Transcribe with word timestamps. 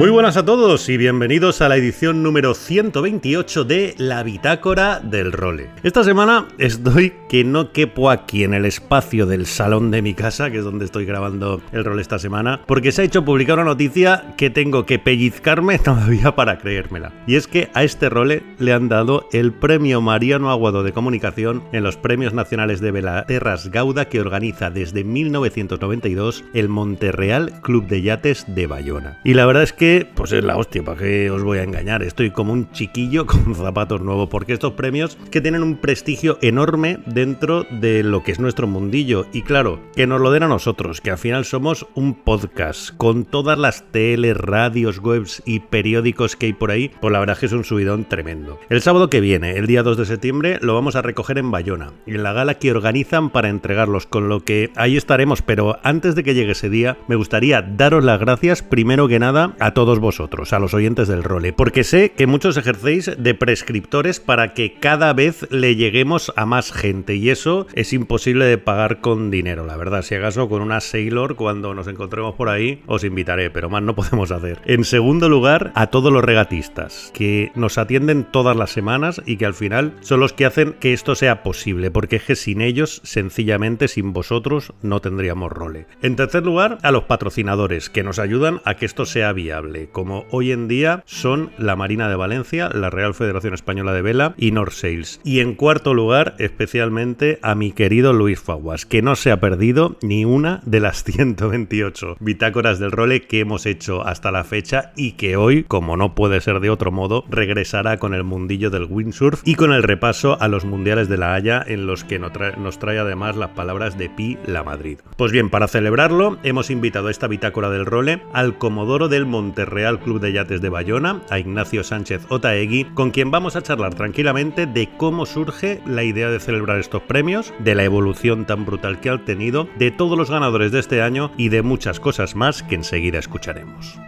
Muy 0.00 0.08
buenas 0.08 0.38
a 0.38 0.46
todos 0.46 0.88
y 0.88 0.96
bienvenidos 0.96 1.60
a 1.60 1.68
la 1.68 1.76
edición 1.76 2.22
número 2.22 2.54
128 2.54 3.64
de 3.64 3.94
La 3.98 4.22
Bitácora 4.22 4.98
del 4.98 5.30
Role. 5.30 5.68
Esta 5.82 6.04
semana 6.04 6.48
estoy 6.56 7.12
que 7.28 7.44
no 7.44 7.70
quepo 7.70 8.08
aquí 8.08 8.42
en 8.42 8.54
el 8.54 8.64
espacio 8.64 9.26
del 9.26 9.44
salón 9.44 9.90
de 9.90 10.00
mi 10.00 10.14
casa, 10.14 10.50
que 10.50 10.56
es 10.56 10.64
donde 10.64 10.86
estoy 10.86 11.04
grabando 11.04 11.60
el 11.72 11.84
rol 11.84 12.00
esta 12.00 12.18
semana, 12.18 12.62
porque 12.66 12.92
se 12.92 13.02
ha 13.02 13.04
hecho 13.04 13.26
publicar 13.26 13.58
una 13.58 13.66
noticia 13.66 14.32
que 14.38 14.48
tengo 14.48 14.86
que 14.86 14.98
pellizcarme 14.98 15.78
todavía 15.84 16.34
para 16.34 16.56
creérmela. 16.56 17.12
Y 17.26 17.34
es 17.34 17.46
que 17.46 17.68
a 17.74 17.84
este 17.84 18.08
role 18.08 18.42
le 18.58 18.72
han 18.72 18.88
dado 18.88 19.28
el 19.34 19.52
premio 19.52 20.00
Mariano 20.00 20.50
Aguado 20.50 20.82
de 20.82 20.92
Comunicación 20.92 21.62
en 21.72 21.82
los 21.82 21.98
Premios 21.98 22.32
Nacionales 22.32 22.80
de 22.80 22.90
Velaterras 22.90 23.70
Gauda 23.70 24.06
que 24.06 24.22
organiza 24.22 24.70
desde 24.70 25.04
1992 25.04 26.42
el 26.54 26.70
Monterreal 26.70 27.60
Club 27.60 27.86
de 27.86 28.00
Yates 28.00 28.46
de 28.48 28.66
Bayona. 28.66 29.20
Y 29.24 29.34
la 29.34 29.44
verdad 29.44 29.64
es 29.64 29.74
que 29.74 29.89
pues 30.14 30.32
es 30.32 30.44
la 30.44 30.56
hostia, 30.56 30.84
¿para 30.84 30.98
qué 30.98 31.30
os 31.30 31.42
voy 31.42 31.58
a 31.58 31.62
engañar? 31.62 32.02
Estoy 32.02 32.30
como 32.30 32.52
un 32.52 32.70
chiquillo 32.70 33.26
con 33.26 33.54
zapatos 33.54 34.00
nuevos, 34.00 34.28
porque 34.28 34.52
estos 34.52 34.74
premios 34.74 35.18
que 35.30 35.40
tienen 35.40 35.62
un 35.62 35.76
prestigio 35.76 36.38
enorme 36.42 36.98
dentro 37.06 37.64
de 37.64 38.02
lo 38.02 38.22
que 38.22 38.32
es 38.32 38.40
nuestro 38.40 38.66
mundillo. 38.66 39.26
Y 39.32 39.42
claro, 39.42 39.80
que 39.94 40.06
nos 40.06 40.20
lo 40.20 40.30
den 40.30 40.44
a 40.44 40.48
nosotros, 40.48 41.00
que 41.00 41.10
al 41.10 41.18
final 41.18 41.44
somos 41.44 41.86
un 41.94 42.14
podcast 42.14 42.96
con 42.96 43.24
todas 43.24 43.58
las 43.58 43.90
teles, 43.90 44.36
radios, 44.36 44.98
webs 44.98 45.42
y 45.44 45.60
periódicos 45.60 46.36
que 46.36 46.46
hay 46.46 46.52
por 46.52 46.70
ahí, 46.70 46.90
pues 47.00 47.12
la 47.12 47.18
verdad 47.18 47.34
es 47.34 47.40
que 47.40 47.46
es 47.46 47.52
un 47.52 47.64
subidón 47.64 48.04
tremendo. 48.04 48.58
El 48.68 48.82
sábado 48.82 49.10
que 49.10 49.20
viene, 49.20 49.56
el 49.56 49.66
día 49.66 49.82
2 49.82 49.96
de 49.96 50.06
septiembre, 50.06 50.58
lo 50.62 50.74
vamos 50.74 50.96
a 50.96 51.02
recoger 51.02 51.38
en 51.38 51.50
Bayona, 51.50 51.92
en 52.06 52.22
la 52.22 52.32
gala 52.32 52.54
que 52.54 52.70
organizan 52.70 53.30
para 53.30 53.48
entregarlos, 53.48 54.06
con 54.06 54.28
lo 54.28 54.40
que 54.40 54.70
ahí 54.76 54.96
estaremos, 54.96 55.42
pero 55.42 55.78
antes 55.82 56.14
de 56.14 56.22
que 56.22 56.34
llegue 56.34 56.52
ese 56.52 56.70
día, 56.70 56.98
me 57.08 57.16
gustaría 57.16 57.62
daros 57.62 58.04
las 58.04 58.20
gracias 58.20 58.62
primero 58.62 59.08
que 59.08 59.18
nada 59.18 59.54
a 59.58 59.72
todos 59.72 59.79
todos 59.80 59.98
vosotros, 59.98 60.52
a 60.52 60.58
los 60.58 60.74
oyentes 60.74 61.08
del 61.08 61.24
role, 61.24 61.54
porque 61.54 61.84
sé 61.84 62.12
que 62.12 62.26
muchos 62.26 62.58
ejercéis 62.58 63.12
de 63.16 63.34
prescriptores 63.34 64.20
para 64.20 64.52
que 64.52 64.74
cada 64.74 65.14
vez 65.14 65.50
le 65.50 65.74
lleguemos 65.74 66.34
a 66.36 66.44
más 66.44 66.70
gente 66.70 67.14
y 67.14 67.30
eso 67.30 67.66
es 67.72 67.94
imposible 67.94 68.44
de 68.44 68.58
pagar 68.58 69.00
con 69.00 69.30
dinero, 69.30 69.64
la 69.64 69.78
verdad. 69.78 70.02
Si 70.02 70.14
acaso 70.14 70.50
con 70.50 70.60
una 70.60 70.80
Sailor 70.80 71.34
cuando 71.34 71.72
nos 71.72 71.88
encontremos 71.88 72.34
por 72.34 72.50
ahí 72.50 72.82
os 72.88 73.04
invitaré, 73.04 73.48
pero 73.48 73.70
más 73.70 73.82
no 73.82 73.94
podemos 73.96 74.30
hacer. 74.32 74.60
En 74.66 74.84
segundo 74.84 75.30
lugar, 75.30 75.72
a 75.74 75.86
todos 75.86 76.12
los 76.12 76.24
regatistas 76.24 77.10
que 77.14 77.50
nos 77.54 77.78
atienden 77.78 78.24
todas 78.24 78.54
las 78.54 78.72
semanas 78.72 79.22
y 79.24 79.38
que 79.38 79.46
al 79.46 79.54
final 79.54 79.94
son 80.02 80.20
los 80.20 80.34
que 80.34 80.44
hacen 80.44 80.74
que 80.74 80.92
esto 80.92 81.14
sea 81.14 81.42
posible, 81.42 81.90
porque 81.90 82.16
es 82.16 82.24
que 82.24 82.36
sin 82.36 82.60
ellos, 82.60 83.00
sencillamente 83.02 83.88
sin 83.88 84.12
vosotros, 84.12 84.74
no 84.82 85.00
tendríamos 85.00 85.50
role. 85.50 85.86
En 86.02 86.16
tercer 86.16 86.44
lugar, 86.44 86.76
a 86.82 86.90
los 86.90 87.04
patrocinadores 87.04 87.88
que 87.88 88.02
nos 88.02 88.18
ayudan 88.18 88.60
a 88.66 88.74
que 88.74 88.84
esto 88.84 89.06
sea 89.06 89.32
viable 89.32 89.69
como 89.92 90.26
hoy 90.30 90.52
en 90.52 90.68
día 90.68 91.02
son 91.06 91.50
la 91.58 91.76
Marina 91.76 92.08
de 92.08 92.16
Valencia, 92.16 92.70
la 92.72 92.90
Real 92.90 93.14
Federación 93.14 93.54
Española 93.54 93.92
de 93.92 94.02
Vela 94.02 94.34
y 94.36 94.50
North 94.50 94.72
Sales. 94.72 95.20
Y 95.24 95.40
en 95.40 95.54
cuarto 95.54 95.94
lugar, 95.94 96.34
especialmente 96.38 97.38
a 97.42 97.54
mi 97.54 97.72
querido 97.72 98.12
Luis 98.12 98.40
Faguas, 98.40 98.86
que 98.86 99.02
no 99.02 99.16
se 99.16 99.30
ha 99.30 99.40
perdido 99.40 99.96
ni 100.02 100.24
una 100.24 100.60
de 100.64 100.80
las 100.80 101.04
128 101.10 102.16
bitácoras 102.20 102.78
del 102.78 102.92
role 102.92 103.22
que 103.22 103.40
hemos 103.40 103.66
hecho 103.66 104.06
hasta 104.06 104.30
la 104.30 104.44
fecha 104.44 104.92
y 104.96 105.12
que 105.12 105.36
hoy, 105.36 105.64
como 105.64 105.96
no 105.96 106.14
puede 106.14 106.40
ser 106.40 106.60
de 106.60 106.70
otro 106.70 106.92
modo, 106.92 107.24
regresará 107.28 107.98
con 107.98 108.14
el 108.14 108.24
mundillo 108.24 108.70
del 108.70 108.86
windsurf 108.88 109.42
y 109.44 109.54
con 109.54 109.72
el 109.72 109.82
repaso 109.82 110.36
a 110.40 110.48
los 110.48 110.64
mundiales 110.64 111.08
de 111.08 111.16
la 111.16 111.34
Haya 111.34 111.64
en 111.66 111.86
los 111.86 112.04
que 112.04 112.18
nos 112.18 112.32
trae, 112.32 112.56
nos 112.56 112.78
trae 112.78 112.98
además 112.98 113.36
las 113.36 113.50
palabras 113.50 113.96
de 113.96 114.10
Pi 114.10 114.38
La 114.46 114.64
Madrid. 114.64 114.98
Pues 115.16 115.32
bien, 115.32 115.50
para 115.50 115.68
celebrarlo 115.68 116.38
hemos 116.42 116.70
invitado 116.70 117.08
a 117.08 117.10
esta 117.10 117.28
bitácora 117.28 117.70
del 117.70 117.86
role 117.86 118.22
al 118.32 118.58
Comodoro 118.58 119.08
del 119.08 119.26
Monte 119.26 119.49
Real 119.56 120.00
Club 120.00 120.20
de 120.20 120.32
Yates 120.32 120.60
de 120.60 120.68
Bayona, 120.68 121.22
a 121.30 121.38
Ignacio 121.38 121.84
Sánchez 121.84 122.26
Otaegui, 122.28 122.84
con 122.94 123.10
quien 123.10 123.30
vamos 123.30 123.56
a 123.56 123.62
charlar 123.62 123.94
tranquilamente 123.94 124.66
de 124.66 124.88
cómo 124.96 125.26
surge 125.26 125.80
la 125.86 126.02
idea 126.04 126.30
de 126.30 126.40
celebrar 126.40 126.78
estos 126.78 127.02
premios, 127.02 127.52
de 127.58 127.74
la 127.74 127.84
evolución 127.84 128.46
tan 128.46 128.64
brutal 128.64 129.00
que 129.00 129.10
han 129.10 129.24
tenido, 129.24 129.68
de 129.78 129.90
todos 129.90 130.16
los 130.16 130.30
ganadores 130.30 130.72
de 130.72 130.80
este 130.80 131.02
año 131.02 131.30
y 131.36 131.48
de 131.48 131.62
muchas 131.62 132.00
cosas 132.00 132.34
más 132.34 132.62
que 132.62 132.74
enseguida 132.76 133.18
escucharemos. 133.18 133.98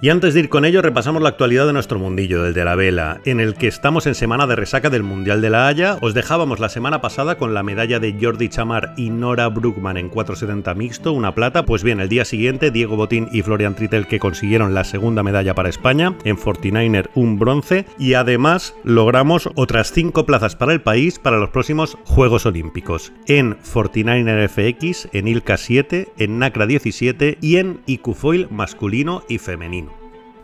Y 0.00 0.10
antes 0.10 0.32
de 0.32 0.40
ir 0.40 0.48
con 0.48 0.64
ello, 0.64 0.80
repasamos 0.80 1.20
la 1.20 1.30
actualidad 1.30 1.66
de 1.66 1.72
nuestro 1.72 1.98
mundillo, 1.98 2.46
el 2.46 2.54
de 2.54 2.64
la 2.64 2.76
vela, 2.76 3.20
en 3.24 3.40
el 3.40 3.54
que 3.54 3.66
estamos 3.66 4.06
en 4.06 4.14
semana 4.14 4.46
de 4.46 4.54
resaca 4.54 4.90
del 4.90 5.02
Mundial 5.02 5.40
de 5.40 5.50
la 5.50 5.66
Haya. 5.66 5.98
Os 6.00 6.14
dejábamos 6.14 6.60
la 6.60 6.68
semana 6.68 7.00
pasada 7.00 7.36
con 7.36 7.52
la 7.52 7.64
medalla 7.64 7.98
de 7.98 8.16
Jordi 8.20 8.48
Chamar 8.48 8.94
y 8.96 9.10
Nora 9.10 9.48
Bruckman 9.48 9.96
en 9.96 10.08
470 10.08 10.72
mixto, 10.74 11.12
una 11.12 11.34
plata. 11.34 11.64
Pues 11.64 11.82
bien, 11.82 11.98
el 11.98 12.08
día 12.08 12.24
siguiente, 12.24 12.70
Diego 12.70 12.94
Botín 12.94 13.28
y 13.32 13.42
Florian 13.42 13.74
Trittel 13.74 14.06
que 14.06 14.20
consiguieron 14.20 14.72
la 14.72 14.84
segunda 14.84 15.24
medalla 15.24 15.56
para 15.56 15.68
España, 15.68 16.14
en 16.22 16.36
49er 16.36 17.10
un 17.16 17.40
bronce, 17.40 17.84
y 17.98 18.14
además 18.14 18.76
logramos 18.84 19.50
otras 19.56 19.90
5 19.90 20.24
plazas 20.26 20.54
para 20.54 20.72
el 20.72 20.80
país 20.80 21.18
para 21.18 21.38
los 21.38 21.50
próximos 21.50 21.98
Juegos 22.04 22.46
Olímpicos, 22.46 23.12
en 23.26 23.58
49er 23.62 24.48
FX, 24.48 25.08
en 25.12 25.26
Ilka 25.26 25.56
7, 25.56 26.12
en 26.18 26.38
Nacra 26.38 26.66
17 26.66 27.38
y 27.40 27.56
en 27.56 27.80
Icufoil 27.86 28.46
masculino 28.48 29.24
y 29.28 29.38
femenino. 29.38 29.87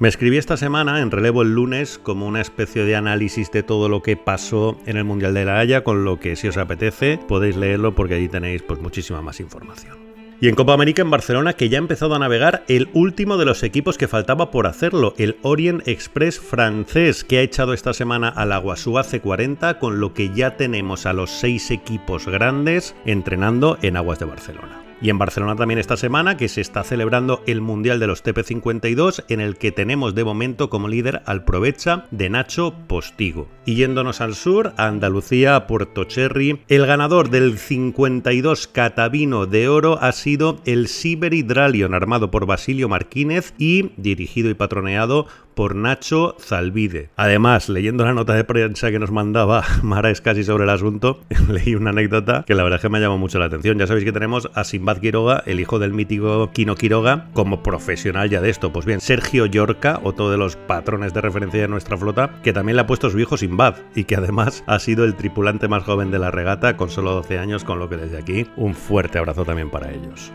Me 0.00 0.08
escribí 0.08 0.38
esta 0.38 0.56
semana 0.56 1.00
en 1.00 1.12
relevo 1.12 1.42
el 1.42 1.54
lunes 1.54 2.00
como 2.02 2.26
una 2.26 2.40
especie 2.40 2.84
de 2.84 2.96
análisis 2.96 3.52
de 3.52 3.62
todo 3.62 3.88
lo 3.88 4.02
que 4.02 4.16
pasó 4.16 4.76
en 4.86 4.96
el 4.96 5.04
Mundial 5.04 5.34
de 5.34 5.44
la 5.44 5.60
Haya, 5.60 5.84
con 5.84 6.04
lo 6.04 6.18
que 6.18 6.34
si 6.34 6.48
os 6.48 6.56
apetece 6.56 7.20
podéis 7.28 7.56
leerlo 7.56 7.94
porque 7.94 8.14
allí 8.14 8.28
tenéis 8.28 8.62
pues 8.62 8.80
muchísima 8.80 9.22
más 9.22 9.38
información. 9.38 9.96
Y 10.40 10.48
en 10.48 10.56
Copa 10.56 10.74
América 10.74 11.00
en 11.00 11.10
Barcelona 11.10 11.52
que 11.52 11.68
ya 11.68 11.78
ha 11.78 11.80
empezado 11.80 12.16
a 12.16 12.18
navegar 12.18 12.64
el 12.66 12.88
último 12.92 13.36
de 13.36 13.44
los 13.44 13.62
equipos 13.62 13.96
que 13.96 14.08
faltaba 14.08 14.50
por 14.50 14.66
hacerlo, 14.66 15.14
el 15.16 15.36
Orient 15.42 15.86
Express 15.86 16.40
francés, 16.40 17.22
que 17.22 17.38
ha 17.38 17.42
echado 17.42 17.72
esta 17.72 17.94
semana 17.94 18.28
al 18.28 18.50
agua 18.50 18.76
su 18.76 18.94
AC40, 18.94 19.78
con 19.78 20.00
lo 20.00 20.12
que 20.12 20.30
ya 20.34 20.56
tenemos 20.56 21.06
a 21.06 21.12
los 21.12 21.30
seis 21.30 21.70
equipos 21.70 22.26
grandes 22.26 22.96
entrenando 23.06 23.78
en 23.80 23.96
aguas 23.96 24.18
de 24.18 24.26
Barcelona. 24.26 24.83
Y 25.04 25.10
en 25.10 25.18
Barcelona 25.18 25.54
también 25.54 25.78
esta 25.78 25.98
semana 25.98 26.38
que 26.38 26.48
se 26.48 26.62
está 26.62 26.82
celebrando 26.82 27.42
el 27.46 27.60
Mundial 27.60 28.00
de 28.00 28.06
los 28.06 28.24
TP52 28.24 29.24
en 29.28 29.42
el 29.42 29.58
que 29.58 29.70
tenemos 29.70 30.14
de 30.14 30.24
momento 30.24 30.70
como 30.70 30.88
líder 30.88 31.20
al 31.26 31.44
Provecha 31.44 32.06
de 32.10 32.30
Nacho 32.30 32.72
Postigo. 32.86 33.46
Y 33.66 33.74
yéndonos 33.74 34.22
al 34.22 34.34
sur, 34.34 34.72
a 34.78 34.86
Andalucía, 34.86 35.56
a 35.56 35.66
Puerto 35.66 36.04
Cherry, 36.04 36.60
el 36.68 36.86
ganador 36.86 37.28
del 37.28 37.58
52 37.58 38.66
Catavino 38.66 39.44
de 39.44 39.68
Oro 39.68 39.98
ha 40.00 40.10
sido 40.12 40.62
el 40.64 40.88
Siber 40.88 41.34
Hydralion 41.34 41.92
armado 41.92 42.30
por 42.30 42.46
Basilio 42.46 42.88
Martínez 42.88 43.52
y 43.58 43.90
dirigido 43.98 44.48
y 44.48 44.54
patroneado 44.54 45.26
por 45.54 45.76
Nacho 45.76 46.36
Zalvide. 46.40 47.10
Además, 47.16 47.68
leyendo 47.68 48.04
la 48.04 48.12
nota 48.12 48.34
de 48.34 48.44
prensa 48.44 48.90
que 48.90 48.98
nos 48.98 49.10
mandaba 49.10 49.64
Mara 49.82 50.10
Escasi 50.10 50.44
sobre 50.44 50.64
el 50.64 50.70
asunto, 50.70 51.20
leí 51.48 51.74
una 51.74 51.90
anécdota 51.90 52.44
que 52.46 52.54
la 52.54 52.62
verdad 52.62 52.78
es 52.78 52.82
que 52.82 52.88
me 52.88 53.00
llamó 53.00 53.18
mucho 53.18 53.38
la 53.38 53.46
atención. 53.46 53.78
Ya 53.78 53.86
sabéis 53.86 54.04
que 54.04 54.12
tenemos 54.12 54.50
a 54.54 54.64
Quiroga, 55.00 55.42
el 55.46 55.60
hijo 55.60 55.78
del 55.78 55.92
mítico 55.92 56.50
Kino 56.52 56.74
Quiroga, 56.74 57.28
como 57.32 57.62
profesional 57.62 58.30
ya 58.30 58.40
de 58.40 58.50
esto. 58.50 58.72
Pues 58.72 58.86
bien, 58.86 59.00
Sergio 59.00 59.46
Yorca, 59.46 60.00
otro 60.02 60.30
de 60.30 60.36
los 60.36 60.56
patrones 60.56 61.14
de 61.14 61.20
referencia 61.20 61.60
de 61.60 61.68
nuestra 61.68 61.96
flota, 61.96 62.40
que 62.42 62.52
también 62.52 62.76
le 62.76 62.82
ha 62.82 62.86
puesto 62.86 63.10
su 63.10 63.18
hijo 63.18 63.36
Simbad 63.36 63.76
y 63.94 64.04
que 64.04 64.16
además 64.16 64.64
ha 64.66 64.78
sido 64.78 65.04
el 65.04 65.14
tripulante 65.14 65.68
más 65.68 65.84
joven 65.84 66.10
de 66.10 66.18
la 66.18 66.30
regata 66.30 66.76
con 66.76 66.90
solo 66.90 67.12
12 67.12 67.38
años, 67.38 67.64
con 67.64 67.78
lo 67.78 67.88
que 67.88 67.96
desde 67.96 68.18
aquí 68.18 68.46
un 68.56 68.74
fuerte 68.74 69.18
abrazo 69.18 69.44
también 69.44 69.70
para 69.70 69.90
ellos. 69.92 70.32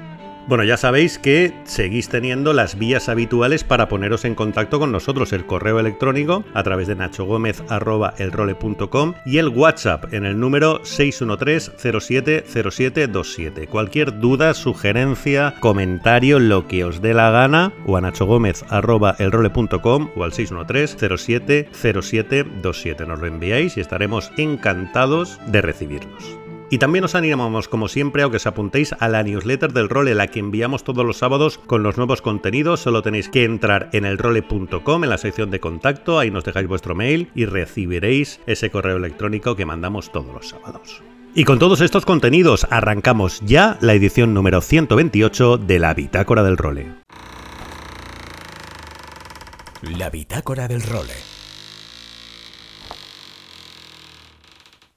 Bueno, 0.49 0.63
ya 0.63 0.77
sabéis 0.77 1.19
que 1.19 1.53
seguís 1.65 2.09
teniendo 2.09 2.53
las 2.53 2.79
vías 2.79 3.07
habituales 3.07 3.63
para 3.63 3.87
poneros 3.87 4.25
en 4.25 4.33
contacto 4.33 4.79
con 4.79 4.91
nosotros, 4.91 5.31
el 5.31 5.45
correo 5.45 5.79
electrónico 5.79 6.43
a 6.55 6.63
través 6.63 6.87
de 6.87 6.95
nachogomez.elrole.com 6.95 9.13
y 9.27 9.37
el 9.37 9.49
WhatsApp 9.49 10.11
en 10.11 10.25
el 10.25 10.39
número 10.39 10.81
613-070727. 10.81 13.67
Cualquier 13.67 14.19
duda, 14.19 14.55
sugerencia, 14.55 15.53
comentario, 15.59 16.39
lo 16.39 16.67
que 16.67 16.83
os 16.83 16.99
dé 16.99 17.13
la 17.13 17.29
gana, 17.29 17.71
o 17.85 17.95
a 17.95 18.01
nachogomez.elrole.com 18.01 20.09
o 20.15 20.23
al 20.23 20.31
613-070727. 20.31 23.05
Nos 23.05 23.19
lo 23.19 23.27
enviáis 23.27 23.77
y 23.77 23.81
estaremos 23.81 24.31
encantados 24.35 25.39
de 25.45 25.61
recibirlos. 25.61 26.39
Y 26.71 26.77
también 26.77 27.03
os 27.03 27.15
animamos, 27.15 27.67
como 27.67 27.87
siempre, 27.87 28.23
a 28.23 28.29
que 28.29 28.37
os 28.37 28.45
apuntéis 28.45 28.93
a 28.99 29.07
la 29.07 29.23
newsletter 29.23 29.73
del 29.73 29.89
role, 29.89 30.13
la 30.13 30.27
que 30.27 30.39
enviamos 30.39 30.83
todos 30.83 31.03
los 31.03 31.17
sábados 31.17 31.57
con 31.57 31.81
los 31.81 31.97
nuevos 31.97 32.21
contenidos. 32.21 32.81
Solo 32.81 33.01
tenéis 33.01 33.27
que 33.29 33.43
entrar 33.43 33.89
en 33.91 34.05
elrole.com, 34.05 35.03
en 35.03 35.09
la 35.09 35.17
sección 35.17 35.49
de 35.49 35.59
contacto, 35.59 36.19
ahí 36.19 36.29
nos 36.29 36.45
dejáis 36.45 36.67
vuestro 36.67 36.93
mail 36.93 37.31
y 37.33 37.45
recibiréis 37.45 38.39
ese 38.45 38.69
correo 38.69 38.97
electrónico 38.97 39.55
que 39.55 39.65
mandamos 39.65 40.11
todos 40.11 40.33
los 40.33 40.49
sábados. 40.49 41.01
Y 41.33 41.43
con 41.43 41.59
todos 41.59 41.81
estos 41.81 42.05
contenidos 42.05 42.67
arrancamos 42.69 43.41
ya 43.45 43.77
la 43.81 43.93
edición 43.93 44.33
número 44.33 44.61
128 44.61 45.57
de 45.57 45.79
la 45.79 45.93
Bitácora 45.93 46.43
del 46.43 46.57
Role. 46.57 46.87
La 49.81 50.09
Bitácora 50.09 50.67
del 50.67 50.81
Role. 50.81 51.38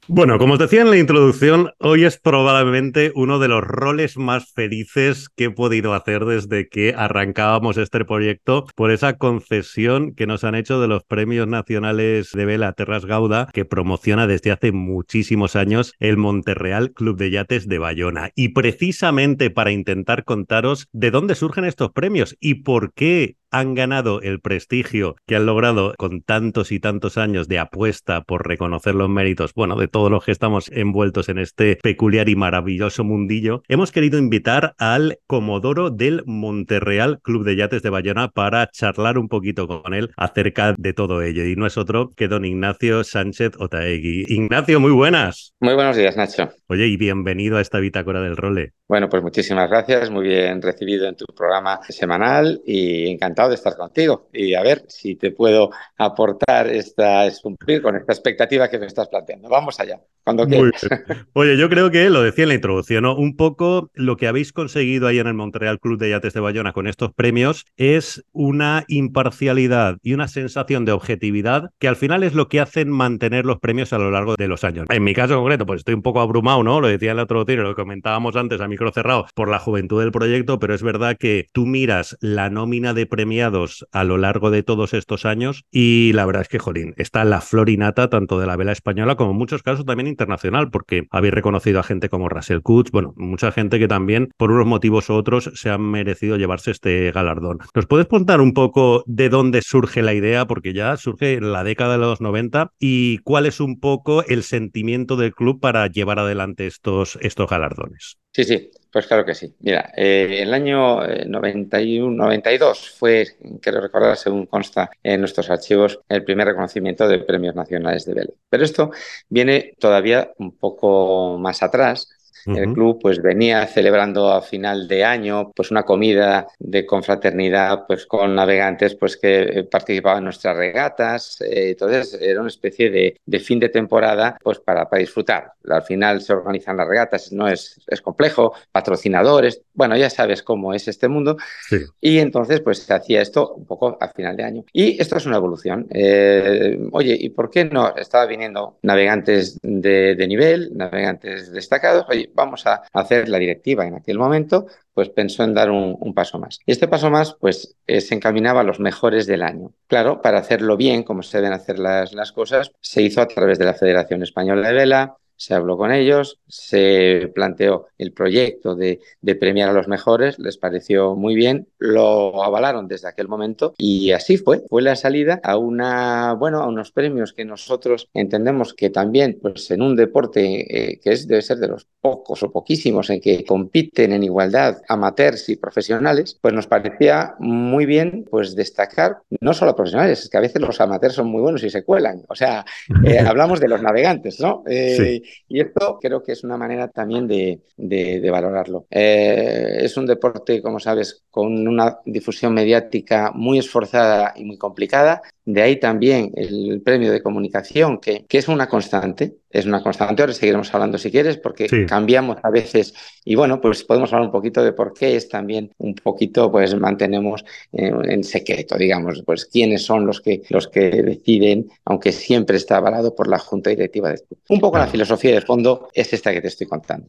Bueno, 0.09 0.37
como 0.37 0.55
os 0.55 0.59
decía 0.59 0.83
en 0.83 0.91
la 0.91 0.99
introducción, 0.99 1.71
hoy 1.79 2.05
es 2.05 2.19
probablemente 2.19 3.13
uno 3.15 3.39
de 3.39 3.47
los 3.47 3.63
roles 3.63 4.17
más 4.17 4.53
felices 4.53 5.29
que 5.29 5.45
he 5.45 5.51
podido 5.51 5.95
hacer 5.95 6.25
desde 6.25 6.69
que 6.69 6.93
arrancábamos 6.97 7.77
este 7.77 8.05
proyecto 8.05 8.67
por 8.75 8.91
esa 8.91 9.17
concesión 9.17 10.13
que 10.17 10.27
nos 10.27 10.43
han 10.43 10.57
hecho 10.57 10.81
de 10.81 10.89
los 10.89 11.05
premios 11.05 11.47
nacionales 11.47 12.33
de 12.33 12.45
vela 12.45 12.73
Terras 12.73 13.05
Gauda, 13.05 13.49
que 13.53 13.65
promociona 13.65 14.27
desde 14.27 14.51
hace 14.51 14.73
muchísimos 14.73 15.55
años 15.55 15.95
el 16.01 16.17
Monterreal 16.17 16.93
Club 16.93 17.17
de 17.17 17.31
Yates 17.31 17.69
de 17.69 17.79
Bayona. 17.79 18.33
Y 18.35 18.49
precisamente 18.49 19.51
para 19.51 19.71
intentar 19.71 20.25
contaros 20.25 20.89
de 20.91 21.13
dónde 21.13 21.37
surgen 21.37 21.65
estos 21.65 21.93
premios 21.93 22.37
y 22.41 22.55
por 22.55 22.93
qué 22.93 23.37
han 23.53 23.75
ganado 23.75 24.21
el 24.23 24.41
prestigio 24.41 25.15
que 25.27 25.37
han 25.37 25.47
logrado 25.47 25.95
con 25.97 26.23
tantos 26.23 26.73
y 26.73 26.81
tantos 26.81 27.19
años 27.19 27.49
de 27.49 27.59
apuesta 27.59 28.23
por 28.23 28.49
reconocer 28.49 28.95
los 28.95 29.09
méritos, 29.09 29.53
bueno, 29.55 29.77
de 29.77 29.89
todos 29.89 30.11
los 30.11 30.25
que 30.25 30.33
estamos 30.33 30.71
envueltos 30.73 31.29
en 31.29 31.39
este 31.39 31.77
peculiar 31.77 32.29
y 32.29 32.37
maravilloso 32.37 33.05
mundillo, 33.05 33.63
hemos 33.69 33.93
querido 33.93 34.19
invitar 34.19 34.75
al 34.79 35.19
Comodoro 35.27 35.91
del 35.91 36.23
Monterreal 36.27 37.21
Club 37.23 37.45
de 37.45 37.57
Yates 37.57 37.83
de 37.83 37.91
Bayona 37.91 38.29
para 38.29 38.69
charlar 38.71 39.19
un 39.19 39.29
poquito 39.29 39.69
con 39.69 39.95
él 39.95 40.11
acerca 40.17 40.75
de 40.77 40.93
todo 40.93 41.23
ello. 41.23 41.45
Y 41.47 41.55
no 41.55 41.67
es 41.67 41.77
otro 41.77 42.11
que 42.17 42.29
don 42.29 42.45
Ignacio 42.45 43.05
Sánchez 43.05 43.53
Otaegui. 43.59 44.25
Ignacio, 44.29 44.81
muy 44.81 44.93
buenas. 44.93 45.55
Muy 45.61 45.75
buenos 45.75 45.97
días, 45.97 46.17
Nacho. 46.17 46.51
Oye, 46.69 46.87
y 46.87 46.97
bienvenido 46.97 47.59
a 47.59 47.61
esta 47.61 47.79
bitácora 47.79 48.21
del 48.23 48.37
role. 48.37 48.73
Bueno, 48.93 49.09
pues 49.09 49.23
muchísimas 49.23 49.71
gracias, 49.71 50.11
muy 50.11 50.29
bien 50.29 50.61
recibido 50.61 51.09
en 51.09 51.17
tu 51.17 51.25
programa 51.25 51.81
semanal 51.89 52.61
y 52.67 53.11
encantado 53.11 53.49
de 53.49 53.55
estar 53.55 53.75
contigo 53.75 54.29
y 54.35 54.53
a 54.53 54.61
ver 54.61 54.85
si 54.87 55.15
te 55.17 55.31
puedo 55.31 55.71
aportar 55.97 56.69
esta, 56.69 57.25
es 57.25 57.41
cumplir 57.41 57.81
con 57.81 57.97
esta 57.97 58.13
expectativa 58.13 58.69
que 58.69 58.79
me 58.79 58.85
estás 58.85 59.09
planteando. 59.09 59.49
Vamos 59.49 59.81
allá, 59.81 59.99
cuando 60.23 60.47
quieras. 60.47 60.87
Oye, 61.33 61.57
yo 61.57 61.71
creo 61.71 61.91
que 61.91 62.11
lo 62.11 62.23
decía 62.23 62.45
en 62.45 62.49
la 62.49 62.55
introducción, 62.55 63.05
¿no? 63.05 63.17
un 63.17 63.35
poco 63.35 63.91
lo 63.95 64.19
que 64.19 64.29
habéis 64.29 64.53
conseguido 64.53 65.07
ahí 65.07 65.19
en 65.19 65.27
el 65.27 65.33
Montreal 65.33 65.81
Club 65.81 65.99
de 65.99 66.11
Yates 66.11 66.35
de 66.35 66.41
Bayona 66.41 66.75
con 66.75 66.87
estos 66.87 67.15
premios 67.15 67.65
es 67.79 68.23
una 68.33 68.85
imparcialidad 68.89 69.97
y 70.03 70.13
una 70.13 70.29
sensación 70.29 70.85
de 70.85 70.93
objetividad 70.93 71.71
que 71.79 71.89
al 71.89 71.97
final 71.97 72.25
es 72.25 72.35
lo 72.35 72.51
que 72.51 72.61
hacen 72.61 72.91
mantener 72.91 73.47
los 73.47 73.59
premios 73.59 73.95
a 73.95 73.99
lo 73.99 74.11
largo 74.11 74.35
de 74.37 74.49
los 74.49 74.65
años. 74.65 74.87
En 74.91 75.03
mi 75.03 75.15
caso 75.15 75.37
concreto, 75.37 75.65
pues 75.65 75.79
estoy 75.79 75.95
un 75.95 76.03
poco 76.03 76.21
abrumado, 76.21 76.63
¿no? 76.63 76.79
Lo 76.79 76.89
decía 76.89 77.13
en 77.13 77.17
el 77.17 77.23
otro 77.23 77.47
tiro, 77.47 77.63
lo 77.63 77.75
comentábamos 77.75 78.37
antes 78.37 78.61
a 78.61 78.69
cerrado 78.91 79.27
por 79.35 79.49
la 79.49 79.59
juventud 79.59 80.01
del 80.01 80.11
proyecto, 80.11 80.59
pero 80.59 80.75
es 80.75 80.83
verdad 80.83 81.17
que 81.19 81.49
tú 81.53 81.67
miras 81.67 82.17
la 82.21 82.51
nómina 82.51 82.95
de 82.95 83.07
premiados 83.07 83.87
a 83.93 84.05
lo 84.05 84.19
largo 84.19 84.51
de 84.51 84.63
todos 84.63 84.95
estos 84.95 85.25
años 85.25 85.65
y 85.71 86.13
la 86.15 86.27
verdad 86.27 86.43
es 86.43 86.49
que, 86.49 86.59
jolín, 86.59 86.95
está 86.97 87.25
la 87.25 87.41
florinata 87.41 88.11
tanto 88.11 88.41
de 88.41 88.47
la 88.47 88.57
vela 88.57 88.73
española 88.73 89.17
como 89.17 89.33
en 89.33 89.39
muchos 89.39 89.63
casos 89.63 89.85
también 89.85 90.07
internacional, 90.07 90.71
porque 90.71 91.07
habéis 91.11 91.35
reconocido 91.35 91.81
a 91.81 91.83
gente 91.83 92.09
como 92.09 92.29
Russell 92.29 92.61
Kutz, 92.61 92.91
bueno, 92.91 93.15
mucha 93.17 93.53
gente 93.53 93.79
que 93.79 93.89
también 93.89 94.31
por 94.37 94.51
unos 94.51 94.67
motivos 94.67 95.09
u 95.11 95.15
otros 95.15 95.51
se 95.55 95.71
han 95.71 95.83
merecido 95.83 96.37
llevarse 96.37 96.71
este 96.71 97.13
galardón. 97.13 97.59
¿Nos 97.75 97.87
puedes 97.87 98.07
contar 98.07 98.41
un 98.41 98.55
poco 98.55 99.05
de 99.07 99.29
dónde 99.29 99.61
surge 99.63 100.03
la 100.03 100.15
idea? 100.15 100.47
Porque 100.47 100.73
ya 100.73 100.97
surge 100.97 101.41
la 101.41 101.65
década 101.65 101.93
de 101.93 101.99
los 101.99 102.21
90 102.21 102.73
y 102.79 103.19
cuál 103.19 103.47
es 103.47 103.61
un 103.61 103.81
poco 103.81 104.25
el 104.27 104.43
sentimiento 104.43 105.17
del 105.17 105.35
club 105.35 105.61
para 105.61 105.87
llevar 105.87 106.19
adelante 106.19 106.67
estos, 106.67 107.19
estos 107.21 107.49
galardones. 107.49 108.22
Sí, 108.35 108.45
sí, 108.45 108.71
pues 108.91 109.07
claro 109.07 109.25
que 109.27 109.35
sí. 109.35 109.55
Mira, 109.61 109.93
eh, 109.97 110.39
el 110.43 110.55
año 110.55 111.01
91, 111.27 112.15
eh, 112.15 112.17
92 112.17 112.91
fue, 112.99 113.27
quiero 113.61 113.81
recordar, 113.81 114.17
según 114.17 114.47
consta 114.47 114.91
en 115.03 115.21
nuestros 115.21 115.51
archivos, 115.51 116.01
el 116.09 116.25
primer 116.25 116.47
reconocimiento 116.47 117.07
de 117.09 117.19
premios 117.19 117.55
nacionales 117.55 118.07
de 118.07 118.15
vela. 118.15 118.31
Pero 118.49 118.65
esto 118.65 118.91
viene 119.29 119.75
todavía 119.79 120.33
un 120.39 120.57
poco 120.57 121.37
más 121.39 121.63
atrás 121.63 122.09
el 122.47 122.73
club 122.73 122.99
pues 123.01 123.21
venía 123.21 123.67
celebrando 123.67 124.31
a 124.33 124.43
final 124.43 124.89
de 124.89 125.05
año 125.05 125.53
pues 125.55 125.71
una 125.71 125.85
comida 125.85 126.47
de 126.59 126.87
confraternidad 126.87 127.85
pues 127.87 128.07
con 128.07 128.35
navegantes 128.35 128.95
pues 128.95 129.17
que 129.17 129.43
eh, 129.43 129.65
participaban 129.65 130.19
en 130.19 130.25
nuestras 130.25 130.57
regatas. 130.57 131.41
Eh, 131.41 131.71
entonces 131.71 132.19
era 132.21 132.41
una 132.41 132.49
especie 132.49 132.91
de, 132.91 133.21
de, 133.25 133.39
fin 133.41 133.59
de 133.59 133.69
temporada 133.69 134.37
pues 134.43 134.59
para, 134.59 134.89
para 134.89 135.01
disfrutar. 135.01 135.53
Al 135.69 135.83
final 135.83 136.21
se 136.21 136.33
organizan 136.33 136.77
las 136.77 136.89
regatas, 136.89 137.33
no 137.33 137.49
es, 137.49 137.81
es 137.87 138.01
complejo, 138.01 138.53
patrocinadores, 138.71 139.63
bueno, 139.75 139.97
ya 139.97 140.11
sabes 140.11 140.43
cómo 140.43 140.75
es 140.75 140.89
este 140.89 141.09
mundo. 141.09 141.37
Sí. 141.69 141.79
Y 142.01 142.19
entonces 142.19 142.61
pues 142.61 142.79
se 142.79 142.95
hacía 142.95 143.23
esto 143.23 143.55
un 143.55 143.67
poco 143.67 143.97
a 144.01 144.09
final 144.09 144.37
de 144.37 144.45
año. 144.45 144.65
Y 144.73 145.01
esto 145.01 145.17
es 145.17 145.27
una 145.27 145.37
evolución. 145.37 145.87
Eh, 145.91 146.79
oye, 146.93 147.17
¿y 147.19 147.31
por 147.31 147.51
qué 147.51 147.65
no? 147.65 147.95
Estaba 147.97 148.27
viniendo 148.27 148.79
navegantes 148.83 149.59
de, 149.63 150.15
de 150.15 150.27
nivel, 150.27 150.77
navegantes 150.77 151.53
destacados. 151.53 152.07
Oye, 152.09 152.31
vamos 152.35 152.67
a 152.67 152.83
hacer 152.93 153.29
la 153.29 153.39
directiva 153.39 153.87
en 153.87 153.95
aquel 153.95 154.19
momento, 154.19 154.67
pues 154.95 155.09
pensó 155.09 155.45
en 155.45 155.55
dar 155.55 155.71
un, 155.71 156.15
paso 156.15 156.39
más. 156.39 156.59
Y 156.67 156.73
este 156.73 156.89
paso 156.89 157.11
más, 157.11 157.35
pues 157.41 157.77
eh, 157.87 158.01
se 158.01 158.15
encaminaba 158.15 158.61
a 158.61 158.65
los 158.65 158.81
mejores 158.81 159.27
del 159.27 159.43
año. 159.43 159.73
Claro, 159.87 160.21
para 160.21 160.39
hacerlo 160.39 160.77
bien, 160.77 161.03
como 161.03 161.23
se 161.23 161.39
deben 161.39 161.53
hacer 161.53 161.79
las, 161.79 162.13
las 162.13 162.33
cosas, 162.33 162.73
se 162.81 163.03
hizo 163.03 163.21
a 163.21 163.29
través 163.29 163.59
de 163.59 163.65
la 163.65 163.75
Federación 163.75 164.23
Española 164.23 164.69
de 164.69 164.75
Vela, 164.75 165.17
se 165.43 165.55
habló 165.55 165.77
con 165.77 165.91
ellos, 165.91 166.39
se 166.47 167.33
planteó 167.35 167.89
el 167.99 168.13
proyecto 168.13 168.77
de, 168.77 169.01
de, 169.21 169.35
premiar 169.35 169.71
a 169.71 169.73
los 169.73 169.89
mejores, 169.89 170.39
les 170.39 170.57
pareció 170.57 171.17
muy 171.17 171.35
bien, 171.35 171.67
lo 171.79 172.45
avalaron 172.45 172.87
desde 172.87 173.09
aquel 173.09 173.27
momento 173.27 173.75
y 173.77 174.13
así 174.13 174.37
fue. 174.37 174.63
Fue 174.69 174.83
la 174.83 174.95
salida 174.95 175.41
a 175.43 175.57
una, 175.57 176.35
bueno, 176.35 176.61
a 176.61 176.69
unos 176.69 176.93
premios 176.93 177.33
que 177.33 177.45
nosotros 177.45 178.09
entendemos 178.15 178.73
que 178.73 178.91
también, 178.91 179.41
pues 179.43 179.69
en 179.73 179.83
un 179.83 179.97
deporte 179.97 180.93
eh, 180.93 181.01
que 181.03 181.11
es, 181.11 181.27
debe 181.27 181.43
ser 181.43 181.59
de 181.59 181.67
los 181.67 181.89
pocos 182.01 182.45
o 182.45 182.53
poquísimos 182.53 183.11
en 183.11 183.21
que 183.21 183.45
compiten 183.45 184.13
en 184.13 184.23
igualdad 184.23 184.83
amateurs 184.89 185.49
y 185.49 185.57
profesionales, 185.57 186.39
pues 186.41 186.55
nos 186.55 186.69
parecía 186.69 187.35
muy 187.41 187.85
bien, 187.85 188.27
pues 188.31 188.55
destacar 188.55 189.19
no 189.41 189.55
solo 189.55 189.75
profesionales, 189.75 190.23
es 190.23 190.29
que 190.29 190.37
a 190.37 190.41
veces 190.41 190.63
los 190.63 190.81
amateurs 190.81 191.15
son 191.15 191.27
muy 191.27 191.43
buenos 191.43 191.65
y 191.65 191.71
se 191.71 191.83
cuelan. 191.83 192.23
O 192.29 192.37
sea, 192.37 192.65
eh, 193.05 193.19
hablamos 193.27 193.59
de 193.59 193.67
los 193.67 193.83
navegantes, 193.83 194.39
¿no? 194.39 194.63
Eh, 194.69 194.97
sí. 194.97 195.32
Y 195.49 195.61
esto 195.61 195.99
creo 196.01 196.23
que 196.23 196.33
es 196.33 196.45
una 196.45 196.57
manera 196.57 196.89
también 196.89 197.27
de, 197.27 197.61
de, 197.77 198.31
valorarlo. 198.31 198.87
Eh, 198.91 199.79
es 199.81 199.97
un 199.97 200.07
deporte, 200.07 200.63
como 200.63 200.79
sabes, 200.81 201.25
con 201.33 201.67
una 201.67 201.99
difusión 202.05 202.53
mediática 202.53 203.33
muy 203.35 203.59
esforzada 203.59 204.35
y 204.37 204.45
muy 204.45 204.59
complicada. 204.59 205.23
De 205.47 205.63
ahí 205.63 205.81
también 205.81 206.31
el 206.37 206.83
premio 206.85 207.11
de 207.11 207.23
comunicación, 207.23 207.99
que, 207.99 208.27
que 208.29 208.37
es 208.37 208.49
una 208.49 208.69
constante, 208.69 209.39
es 209.49 209.65
una 209.65 209.83
constante. 209.83 210.23
Ahora 210.23 210.35
seguiremos 210.35 210.73
hablando 210.75 210.99
si 210.99 211.11
quieres, 211.11 211.39
porque 211.39 211.71
sí. 211.71 211.87
cambiamos 211.87 212.37
a 212.43 212.51
veces. 212.51 212.93
Y 213.25 213.35
bueno, 213.35 213.63
pues 213.63 213.83
podemos 213.83 214.13
hablar 214.13 214.27
un 214.27 214.33
poquito 214.33 214.63
de 214.63 214.75
por 214.75 214.93
qué 214.93 215.17
es 215.17 215.31
también 215.31 215.73
un 215.79 215.95
poquito, 215.95 216.53
pues 216.53 216.79
mantenemos 216.79 217.47
en, 217.73 218.11
en 218.11 218.25
secreto, 218.25 218.77
digamos, 218.77 219.23
pues 219.25 219.47
quiénes 219.47 219.87
son 219.87 220.07
los 220.07 220.21
que, 220.21 220.43
los 220.51 220.69
que 220.69 220.91
deciden, 221.03 221.71
aunque 221.87 222.13
siempre 222.13 222.59
está 222.59 222.77
avalado 222.77 223.15
por 223.15 223.27
la 223.27 223.39
Junta 223.39 223.71
Directiva 223.71 224.11
de 224.11 224.17
esto. 224.17 224.37
Un 224.51 224.61
poco 224.61 224.73
claro. 224.73 224.85
la 224.87 224.93
filosofía 224.93 225.33
de 225.33 225.41
fondo 225.41 225.89
es 225.95 226.13
esta 226.13 226.31
que 226.31 226.43
te 226.43 226.49
estoy 226.49 226.67
contando. 226.67 227.09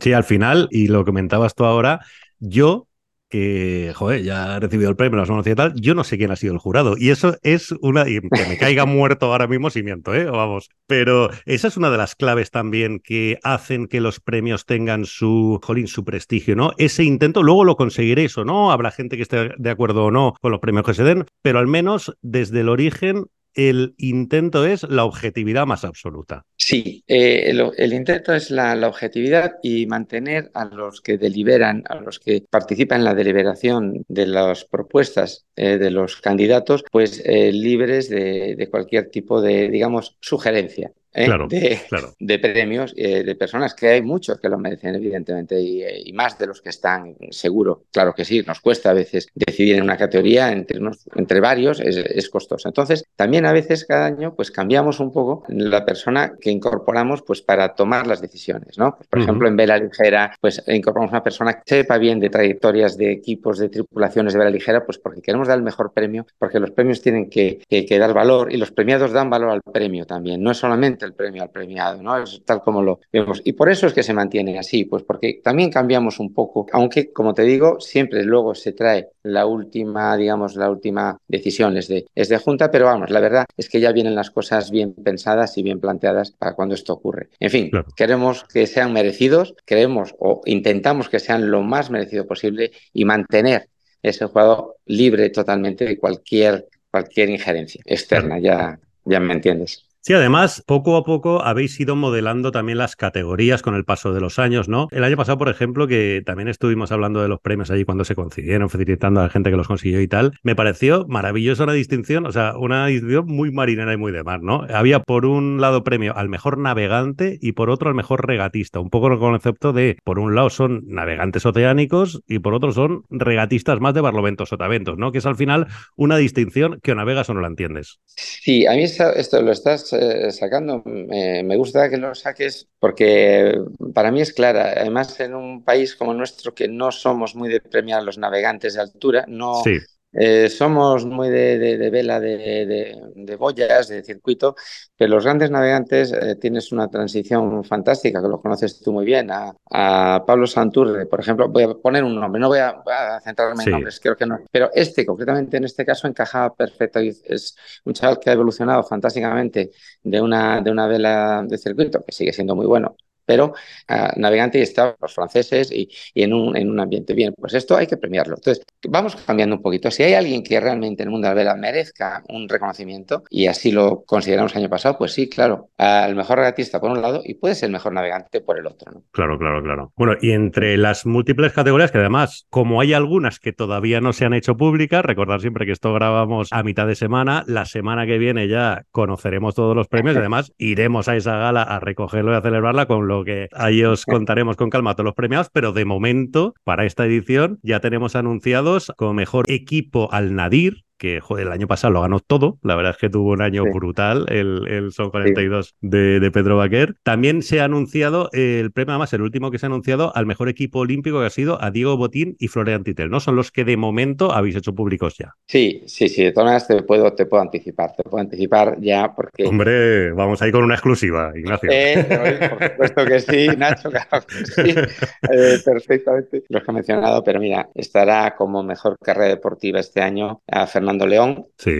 Sí, 0.00 0.14
al 0.14 0.24
final, 0.24 0.68
y 0.70 0.86
lo 0.86 1.04
comentabas 1.04 1.54
tú 1.54 1.64
ahora, 1.64 2.00
yo 2.38 2.87
que, 3.28 3.92
joder, 3.94 4.22
ya 4.22 4.56
ha 4.56 4.60
recibido 4.60 4.90
el 4.90 4.96
premio, 4.96 5.18
las 5.18 5.46
y 5.46 5.54
tal, 5.54 5.74
yo 5.74 5.94
no 5.94 6.04
sé 6.04 6.18
quién 6.18 6.30
ha 6.30 6.36
sido 6.36 6.52
el 6.52 6.58
jurado. 6.58 6.94
Y 6.98 7.10
eso 7.10 7.36
es 7.42 7.72
una, 7.80 8.08
y 8.08 8.20
que 8.20 8.46
me 8.48 8.58
caiga 8.58 8.84
muerto 8.86 9.26
ahora 9.26 9.46
mismo 9.46 9.70
si 9.70 9.82
miento, 9.82 10.14
¿eh? 10.14 10.24
Vamos. 10.24 10.70
Pero 10.86 11.30
esa 11.44 11.68
es 11.68 11.76
una 11.76 11.90
de 11.90 11.98
las 11.98 12.14
claves 12.14 12.50
también 12.50 13.00
que 13.00 13.38
hacen 13.42 13.86
que 13.86 14.00
los 14.00 14.20
premios 14.20 14.64
tengan 14.64 15.04
su, 15.04 15.60
jolín, 15.62 15.86
su 15.86 16.04
prestigio, 16.04 16.56
¿no? 16.56 16.72
Ese 16.78 17.04
intento, 17.04 17.42
luego 17.42 17.64
lo 17.64 17.76
conseguiréis 17.76 18.36
o 18.38 18.44
no, 18.44 18.72
habrá 18.72 18.90
gente 18.90 19.16
que 19.16 19.22
esté 19.22 19.50
de 19.56 19.70
acuerdo 19.70 20.06
o 20.06 20.10
no 20.10 20.34
con 20.40 20.52
los 20.52 20.60
premios 20.60 20.86
que 20.86 20.94
se 20.94 21.04
den, 21.04 21.26
pero 21.42 21.58
al 21.58 21.66
menos 21.66 22.16
desde 22.22 22.60
el 22.60 22.68
origen 22.68 23.26
el 23.54 23.94
intento 23.98 24.66
es 24.66 24.82
la 24.84 25.04
objetividad 25.04 25.66
más 25.66 25.84
absoluta. 25.84 26.44
Sí, 26.56 27.02
eh, 27.06 27.50
el, 27.76 27.92
intento 27.92 28.34
es 28.34 28.50
la, 28.50 28.74
la, 28.74 28.88
objetividad 28.88 29.54
y 29.62 29.86
mantener 29.86 30.50
a 30.54 30.64
los 30.64 31.00
que 31.00 31.18
deliberan, 31.18 31.84
a 31.88 31.96
los 31.96 32.18
que 32.18 32.44
participan 32.48 33.00
en 33.00 33.04
la 33.04 33.14
deliberación 33.14 34.04
de 34.08 34.26
las 34.26 34.64
propuestas 34.64 35.46
eh, 35.56 35.78
de 35.78 35.90
los 35.90 36.20
candidatos, 36.20 36.84
pues 36.90 37.22
eh, 37.24 37.52
libres 37.52 38.08
de, 38.08 38.54
de, 38.56 38.70
cualquier 38.70 39.10
tipo 39.10 39.40
de, 39.40 39.68
digamos, 39.68 40.16
sugerencia. 40.20 40.92
¿Eh? 41.12 41.24
Claro, 41.26 41.46
de, 41.48 41.80
claro. 41.88 42.14
de 42.18 42.38
premios 42.38 42.94
eh, 42.96 43.22
de 43.24 43.34
personas 43.34 43.74
que 43.74 43.88
hay 43.88 44.02
muchos 44.02 44.38
que 44.40 44.48
lo 44.48 44.58
merecen, 44.58 44.94
evidentemente, 44.94 45.60
y, 45.60 45.82
eh, 45.82 46.02
y 46.04 46.12
más 46.12 46.38
de 46.38 46.46
los 46.46 46.60
que 46.62 46.70
están, 46.70 47.16
seguro. 47.30 47.84
Claro 47.92 48.14
que 48.14 48.24
sí, 48.24 48.42
nos 48.46 48.60
cuesta 48.60 48.90
a 48.90 48.94
veces 48.94 49.28
decidir 49.34 49.76
en 49.76 49.82
una 49.82 49.96
categoría 49.96 50.52
entre, 50.52 50.78
unos- 50.80 51.08
entre 51.14 51.40
varios, 51.40 51.80
es, 51.80 51.96
es 51.96 52.28
costoso. 52.30 52.68
Entonces, 52.68 53.04
también 53.16 53.46
a 53.46 53.52
veces 53.52 53.84
cada 53.84 54.06
año, 54.06 54.34
pues 54.34 54.50
cambiamos 54.50 55.00
un 55.00 55.12
poco 55.12 55.44
la 55.48 55.84
persona 55.84 56.34
que 56.40 56.50
incorporamos, 56.50 57.22
pues 57.22 57.42
para 57.42 57.74
tomar 57.74 58.06
las 58.06 58.20
decisiones, 58.20 58.78
¿no? 58.78 58.96
Pues, 58.96 59.08
por 59.08 59.18
ejemplo, 59.20 59.48
en 59.48 59.56
vela 59.56 59.78
ligera, 59.78 60.34
pues 60.40 60.62
incorporamos 60.68 61.12
una 61.12 61.22
persona 61.22 61.54
que 61.54 61.62
sepa 61.66 61.98
bien 61.98 62.20
de 62.20 62.30
trayectorias 62.30 62.96
de 62.96 63.12
equipos, 63.12 63.58
de 63.58 63.68
tripulaciones 63.68 64.32
de 64.32 64.38
vela 64.38 64.50
ligera, 64.50 64.84
pues 64.84 64.98
porque 64.98 65.22
queremos 65.22 65.48
dar 65.48 65.58
el 65.58 65.64
mejor 65.64 65.92
premio, 65.92 66.26
porque 66.38 66.60
los 66.60 66.70
premios 66.70 67.00
tienen 67.02 67.28
que, 67.30 67.60
que- 67.68 67.84
que 67.86 67.98
dar 67.98 68.12
valor 68.14 68.52
y 68.52 68.56
los 68.56 68.70
premiados 68.72 69.12
dan 69.12 69.30
valor 69.30 69.50
al 69.50 69.62
premio 69.62 70.06
también, 70.06 70.42
no 70.42 70.50
es 70.50 70.58
solamente 70.58 70.97
el 71.04 71.14
premio 71.14 71.42
al 71.42 71.50
premiado, 71.50 72.02
¿no? 72.02 72.16
Es 72.22 72.42
tal 72.44 72.62
como 72.62 72.82
lo 72.82 73.00
vemos. 73.12 73.40
Y 73.44 73.52
por 73.52 73.70
eso 73.70 73.86
es 73.86 73.92
que 73.92 74.02
se 74.02 74.14
mantiene 74.14 74.58
así, 74.58 74.84
pues 74.84 75.02
porque 75.02 75.40
también 75.42 75.70
cambiamos 75.70 76.18
un 76.20 76.32
poco, 76.34 76.66
aunque, 76.72 77.12
como 77.12 77.34
te 77.34 77.42
digo, 77.42 77.80
siempre 77.80 78.24
luego 78.24 78.54
se 78.54 78.72
trae 78.72 79.08
la 79.22 79.46
última, 79.46 80.16
digamos, 80.16 80.56
la 80.56 80.70
última 80.70 81.18
decisión 81.28 81.76
es 81.76 81.88
de, 81.88 82.06
es 82.14 82.28
de 82.28 82.38
junta, 82.38 82.70
pero 82.70 82.86
vamos, 82.86 83.10
la 83.10 83.20
verdad 83.20 83.46
es 83.56 83.68
que 83.68 83.80
ya 83.80 83.92
vienen 83.92 84.14
las 84.14 84.30
cosas 84.30 84.70
bien 84.70 84.94
pensadas 84.94 85.56
y 85.58 85.62
bien 85.62 85.80
planteadas 85.80 86.30
para 86.32 86.54
cuando 86.54 86.74
esto 86.74 86.92
ocurre. 86.94 87.28
En 87.40 87.50
fin, 87.50 87.70
Claro. 87.70 87.86
queremos 87.96 88.44
que 88.44 88.66
sean 88.66 88.92
merecidos, 88.92 89.54
queremos 89.66 90.14
o 90.18 90.40
intentamos 90.46 91.08
que 91.08 91.18
sean 91.20 91.50
lo 91.50 91.62
más 91.62 91.90
merecido 91.90 92.26
posible 92.26 92.72
y 92.92 93.04
mantener 93.04 93.68
ese 94.02 94.26
jugador 94.26 94.76
libre 94.86 95.30
totalmente 95.30 95.84
de 95.84 95.98
cualquier, 95.98 96.66
cualquier 96.90 97.30
injerencia 97.30 97.82
externa, 97.84 98.38
ya, 98.38 98.78
ya 99.04 99.20
me 99.20 99.34
entiendes. 99.34 99.87
Sí, 100.00 100.14
además, 100.14 100.62
poco 100.66 100.96
a 100.96 101.04
poco 101.04 101.42
habéis 101.42 101.78
ido 101.80 101.96
modelando 101.96 102.50
también 102.50 102.78
las 102.78 102.96
categorías 102.96 103.62
con 103.62 103.74
el 103.74 103.84
paso 103.84 104.12
de 104.12 104.20
los 104.20 104.38
años, 104.38 104.68
¿no? 104.68 104.88
El 104.90 105.04
año 105.04 105.16
pasado, 105.16 105.38
por 105.38 105.48
ejemplo, 105.48 105.86
que 105.86 106.22
también 106.24 106.48
estuvimos 106.48 106.92
hablando 106.92 107.20
de 107.20 107.28
los 107.28 107.40
premios 107.40 107.70
allí 107.70 107.84
cuando 107.84 108.04
se 108.04 108.14
concedieron, 108.14 108.70
felicitando 108.70 109.20
a 109.20 109.24
la 109.24 109.28
gente 109.28 109.50
que 109.50 109.56
los 109.56 109.66
consiguió 109.66 110.00
y 110.00 110.08
tal, 110.08 110.32
me 110.42 110.54
pareció 110.54 111.06
maravillosa 111.08 111.64
una 111.64 111.72
distinción, 111.72 112.26
o 112.26 112.32
sea, 112.32 112.56
una 112.56 112.86
distinción 112.86 113.26
muy 113.26 113.50
marinera 113.50 113.92
y 113.92 113.96
muy 113.96 114.12
de 114.12 114.22
mar, 114.22 114.40
¿no? 114.42 114.66
Había 114.72 115.00
por 115.00 115.26
un 115.26 115.60
lado 115.60 115.84
premio 115.84 116.16
al 116.16 116.28
mejor 116.28 116.58
navegante 116.58 117.38
y 117.40 117.52
por 117.52 117.68
otro 117.68 117.88
al 117.88 117.94
mejor 117.94 118.26
regatista, 118.26 118.80
un 118.80 118.90
poco 118.90 119.08
el 119.08 119.18
concepto 119.18 119.72
de, 119.72 119.98
por 120.04 120.18
un 120.18 120.34
lado 120.34 120.48
son 120.48 120.84
navegantes 120.86 121.44
oceánicos 121.44 122.22
y 122.26 122.38
por 122.38 122.54
otro 122.54 122.72
son 122.72 123.02
regatistas 123.10 123.80
más 123.80 123.94
de 123.94 124.00
barloventos 124.00 124.48
sotaventos, 124.48 124.96
¿no? 124.96 125.12
Que 125.12 125.18
es 125.18 125.26
al 125.26 125.36
final 125.36 125.66
una 125.96 126.16
distinción 126.16 126.78
que 126.82 126.92
o 126.92 126.94
navegas 126.94 127.28
o 127.30 127.34
no 127.34 127.40
la 127.40 127.48
entiendes. 127.48 127.98
Sí, 128.16 128.66
a 128.66 128.72
mí 128.72 128.82
esto 128.82 129.42
lo 129.42 129.52
estás 129.52 129.92
eh, 129.98 130.32
sacando, 130.32 130.82
me, 130.84 131.56
gusta 131.56 131.90
que 131.90 131.96
lo 131.96 132.14
saques 132.14 132.68
porque 132.78 133.60
para 133.94 134.10
mí 134.10 134.20
es 134.20 134.32
clara. 134.32 134.74
Además, 134.76 135.18
en 135.20 135.34
un 135.34 135.64
país 135.64 135.96
como 135.96 136.12
el 136.12 136.18
nuestro 136.18 136.54
que 136.54 136.68
no 136.68 136.92
somos 136.92 137.34
muy 137.34 137.48
de 137.48 137.60
premiar 137.60 138.00
a 138.00 138.04
los 138.04 138.18
navegantes 138.18 138.74
de 138.74 138.80
altura, 138.80 139.24
no 139.28 139.62
eh, 140.12 140.48
somos 140.48 141.04
muy 141.04 141.28
de, 141.28 141.58
de- 141.58 141.78
de 141.78 141.90
vela 141.90 142.18
de, 142.20 142.36
de- 142.66 142.96
de 143.14 143.36
boyas, 143.36 143.88
de 143.88 144.02
circuito, 144.02 144.56
pero 144.96 145.10
los 145.14 145.24
grandes 145.24 145.50
navegantes 145.50 146.12
eh, 146.12 146.36
tienes 146.36 146.72
una 146.72 146.88
transición 146.88 147.62
fantástica, 147.64 148.22
que 148.22 148.28
lo 148.28 148.40
conoces 148.40 148.80
tú 148.80 148.92
muy 148.92 149.04
bien, 149.04 149.30
a, 149.30 149.54
a 149.70 150.24
Pablo 150.26 150.46
Santurre, 150.46 151.06
por 151.06 151.20
ejemplo, 151.20 151.48
voy 151.48 151.64
a 151.64 151.74
poner 151.74 152.04
un 152.04 152.14
nombre, 152.18 152.40
no 152.40 152.48
voy 152.48 152.58
a, 152.58 152.72
voy 152.72 152.94
a 152.94 153.20
centrarme 153.20 153.64
Sí. 153.64 153.70
en 153.70 153.70
nombres, 153.70 154.00
creo 154.00 154.16
que 154.16 154.26
no, 154.26 154.38
pero 154.50 154.70
este 154.74 155.04
concretamente 155.06 155.56
en 155.58 155.64
este 155.64 155.84
caso 155.84 156.06
encajaba 156.08 156.54
perfecto, 156.54 156.98
es 157.00 157.56
un 157.84 157.92
chaval 157.94 158.18
que 158.18 158.30
ha 158.30 158.32
evolucionado 158.32 158.82
fantásticamente 158.84 159.70
de 160.02 160.20
una, 160.20 160.60
de 160.60 160.70
una 160.70 160.86
vela 160.86 161.44
de 161.46 161.58
circuito, 161.58 162.02
que 162.04 162.12
sigue 162.12 162.32
siendo 162.32 162.54
muy 162.56 162.66
bueno, 162.66 162.96
pero 163.28 163.52
ah, 163.88 164.14
navegante 164.16 164.58
y 164.58 164.62
está 164.62 164.96
los 164.98 165.14
franceses 165.14 165.70
y, 165.70 165.90
y 166.14 166.22
en, 166.22 166.32
un, 166.32 166.56
en 166.56 166.70
un 166.70 166.80
ambiente 166.80 167.12
bien. 167.12 167.34
Pues 167.38 167.52
esto 167.52 167.76
hay 167.76 167.86
que 167.86 167.98
premiarlo. 167.98 168.36
Entonces, 168.36 168.64
vamos 168.88 169.16
cambiando 169.16 169.56
un 169.56 169.62
poquito. 169.62 169.90
Si 169.90 170.02
hay 170.02 170.14
alguien 170.14 170.42
que 170.42 170.58
realmente 170.58 171.02
en 171.02 171.08
el 171.08 171.12
mundo 171.12 171.28
de 171.28 171.34
la 171.34 171.38
vela 171.38 171.54
merezca 171.54 172.22
un 172.30 172.48
reconocimiento, 172.48 173.24
y 173.28 173.46
así 173.46 173.70
lo 173.70 174.02
consideramos 174.06 174.52
el 174.52 174.62
año 174.62 174.70
pasado, 174.70 174.96
pues 174.96 175.12
sí, 175.12 175.28
claro, 175.28 175.68
al 175.76 176.16
mejor 176.16 176.38
regatista 176.38 176.80
por 176.80 176.90
un 176.90 177.02
lado 177.02 177.20
y 177.22 177.34
puede 177.34 177.54
ser 177.54 177.66
el 177.66 177.74
mejor 177.74 177.92
navegante 177.92 178.40
por 178.40 178.58
el 178.58 178.66
otro. 178.66 178.92
¿no? 178.92 179.02
Claro, 179.10 179.38
claro, 179.38 179.62
claro. 179.62 179.92
Bueno, 179.94 180.14
y 180.22 180.30
entre 180.30 180.78
las 180.78 181.04
múltiples 181.04 181.52
categorías, 181.52 181.92
que 181.92 181.98
además, 181.98 182.46
como 182.48 182.80
hay 182.80 182.94
algunas 182.94 183.40
que 183.40 183.52
todavía 183.52 184.00
no 184.00 184.14
se 184.14 184.24
han 184.24 184.32
hecho 184.32 184.56
públicas, 184.56 185.04
recordar 185.04 185.42
siempre 185.42 185.66
que 185.66 185.72
esto 185.72 185.92
grabamos 185.92 186.48
a 186.50 186.62
mitad 186.62 186.86
de 186.86 186.94
semana, 186.94 187.44
la 187.46 187.66
semana 187.66 188.06
que 188.06 188.16
viene 188.16 188.48
ya 188.48 188.84
conoceremos 188.90 189.54
todos 189.54 189.76
los 189.76 189.86
premios 189.86 190.16
y 190.16 190.18
además 190.20 190.54
iremos 190.56 191.08
a 191.08 191.16
esa 191.16 191.36
gala 191.36 191.62
a 191.62 191.78
recogerlo 191.78 192.32
y 192.32 192.36
a 192.36 192.40
celebrarla, 192.40 192.86
con 192.86 193.06
que 193.24 193.48
ahí 193.52 193.82
os 193.84 194.04
contaremos 194.04 194.56
con 194.56 194.70
calma 194.70 194.94
todos 194.94 195.06
los 195.06 195.14
premiados, 195.14 195.48
pero 195.52 195.72
de 195.72 195.84
momento, 195.84 196.54
para 196.64 196.84
esta 196.84 197.06
edición, 197.06 197.58
ya 197.62 197.80
tenemos 197.80 198.16
anunciados 198.16 198.92
como 198.96 199.14
mejor 199.14 199.44
equipo 199.48 200.12
al 200.12 200.34
Nadir, 200.34 200.84
que 200.98 201.20
joder, 201.20 201.46
el 201.46 201.52
año 201.52 201.66
pasado 201.66 201.92
lo 201.94 202.02
ganó 202.02 202.20
todo. 202.20 202.58
La 202.62 202.76
verdad 202.76 202.92
es 202.92 202.98
que 202.98 203.08
tuvo 203.10 203.32
un 203.32 203.42
año 203.42 203.64
Sí. 203.64 203.70
brutal 203.72 204.26
el, 204.28 204.66
el 204.68 204.92
Son 204.92 205.10
42 205.10 205.74
de, 205.80 206.20
de 206.20 206.30
Pedro 206.30 206.56
Baquer. 206.56 206.94
También 207.02 207.42
se 207.42 207.60
ha 207.60 207.64
anunciado 207.64 208.28
el 208.32 208.72
premio, 208.72 208.92
además, 208.92 209.12
el 209.12 209.22
último 209.22 209.50
que 209.50 209.58
se 209.58 209.66
ha 209.66 209.68
anunciado 209.68 210.14
al 210.16 210.26
mejor 210.26 210.48
equipo 210.48 210.80
olímpico 210.80 211.20
que 211.20 211.26
ha 211.26 211.30
sido 211.30 211.62
a 211.62 211.70
Diego 211.70 211.96
Botín 211.96 212.36
y 212.38 212.48
Florian 212.48 212.84
Titel, 212.84 213.10
¿no? 213.10 213.20
Son 213.20 213.36
los 213.36 213.50
que 213.52 213.64
de 213.64 213.76
momento 213.76 214.32
habéis 214.32 214.56
hecho 214.56 214.74
públicos 214.74 215.16
ya. 215.18 215.34
Sí, 215.46 215.82
sí, 215.86 216.08
sí, 216.08 216.24
de 216.24 216.32
todas 216.32 216.46
maneras 216.46 216.66
te 216.68 216.82
puedo, 216.82 217.12
te 217.14 217.26
puedo 217.26 217.42
anticipar, 217.42 217.92
te 217.96 218.02
puedo 218.02 218.18
anticipar 218.20 218.76
ya 218.80 219.14
porque... 219.14 219.44
Hombre, 219.46 220.12
vamos 220.12 220.42
ahí 220.42 220.50
con 220.52 220.64
una 220.64 220.74
exclusiva, 220.74 221.32
Ignacio. 221.34 221.70
Eh, 221.72 222.48
por 222.50 222.70
supuesto 222.70 223.04
que 223.06 223.20
sí, 223.20 223.48
Nacho, 223.56 223.90
claro 223.90 224.26
que 224.26 224.44
sí, 224.46 224.74
eh, 225.32 225.58
perfectamente 225.64 226.44
los 226.48 226.62
que 226.62 226.70
he 226.70 226.74
mencionado, 226.74 227.22
pero 227.22 227.40
mira, 227.40 227.68
estará 227.74 228.34
como 228.36 228.62
mejor 228.62 228.96
carrera 229.02 229.28
deportiva 229.28 229.80
este 229.80 230.00
año 230.00 230.40
a 230.46 230.66
Fernando 230.66 230.87
León, 231.06 231.46
Sí, 231.58 231.70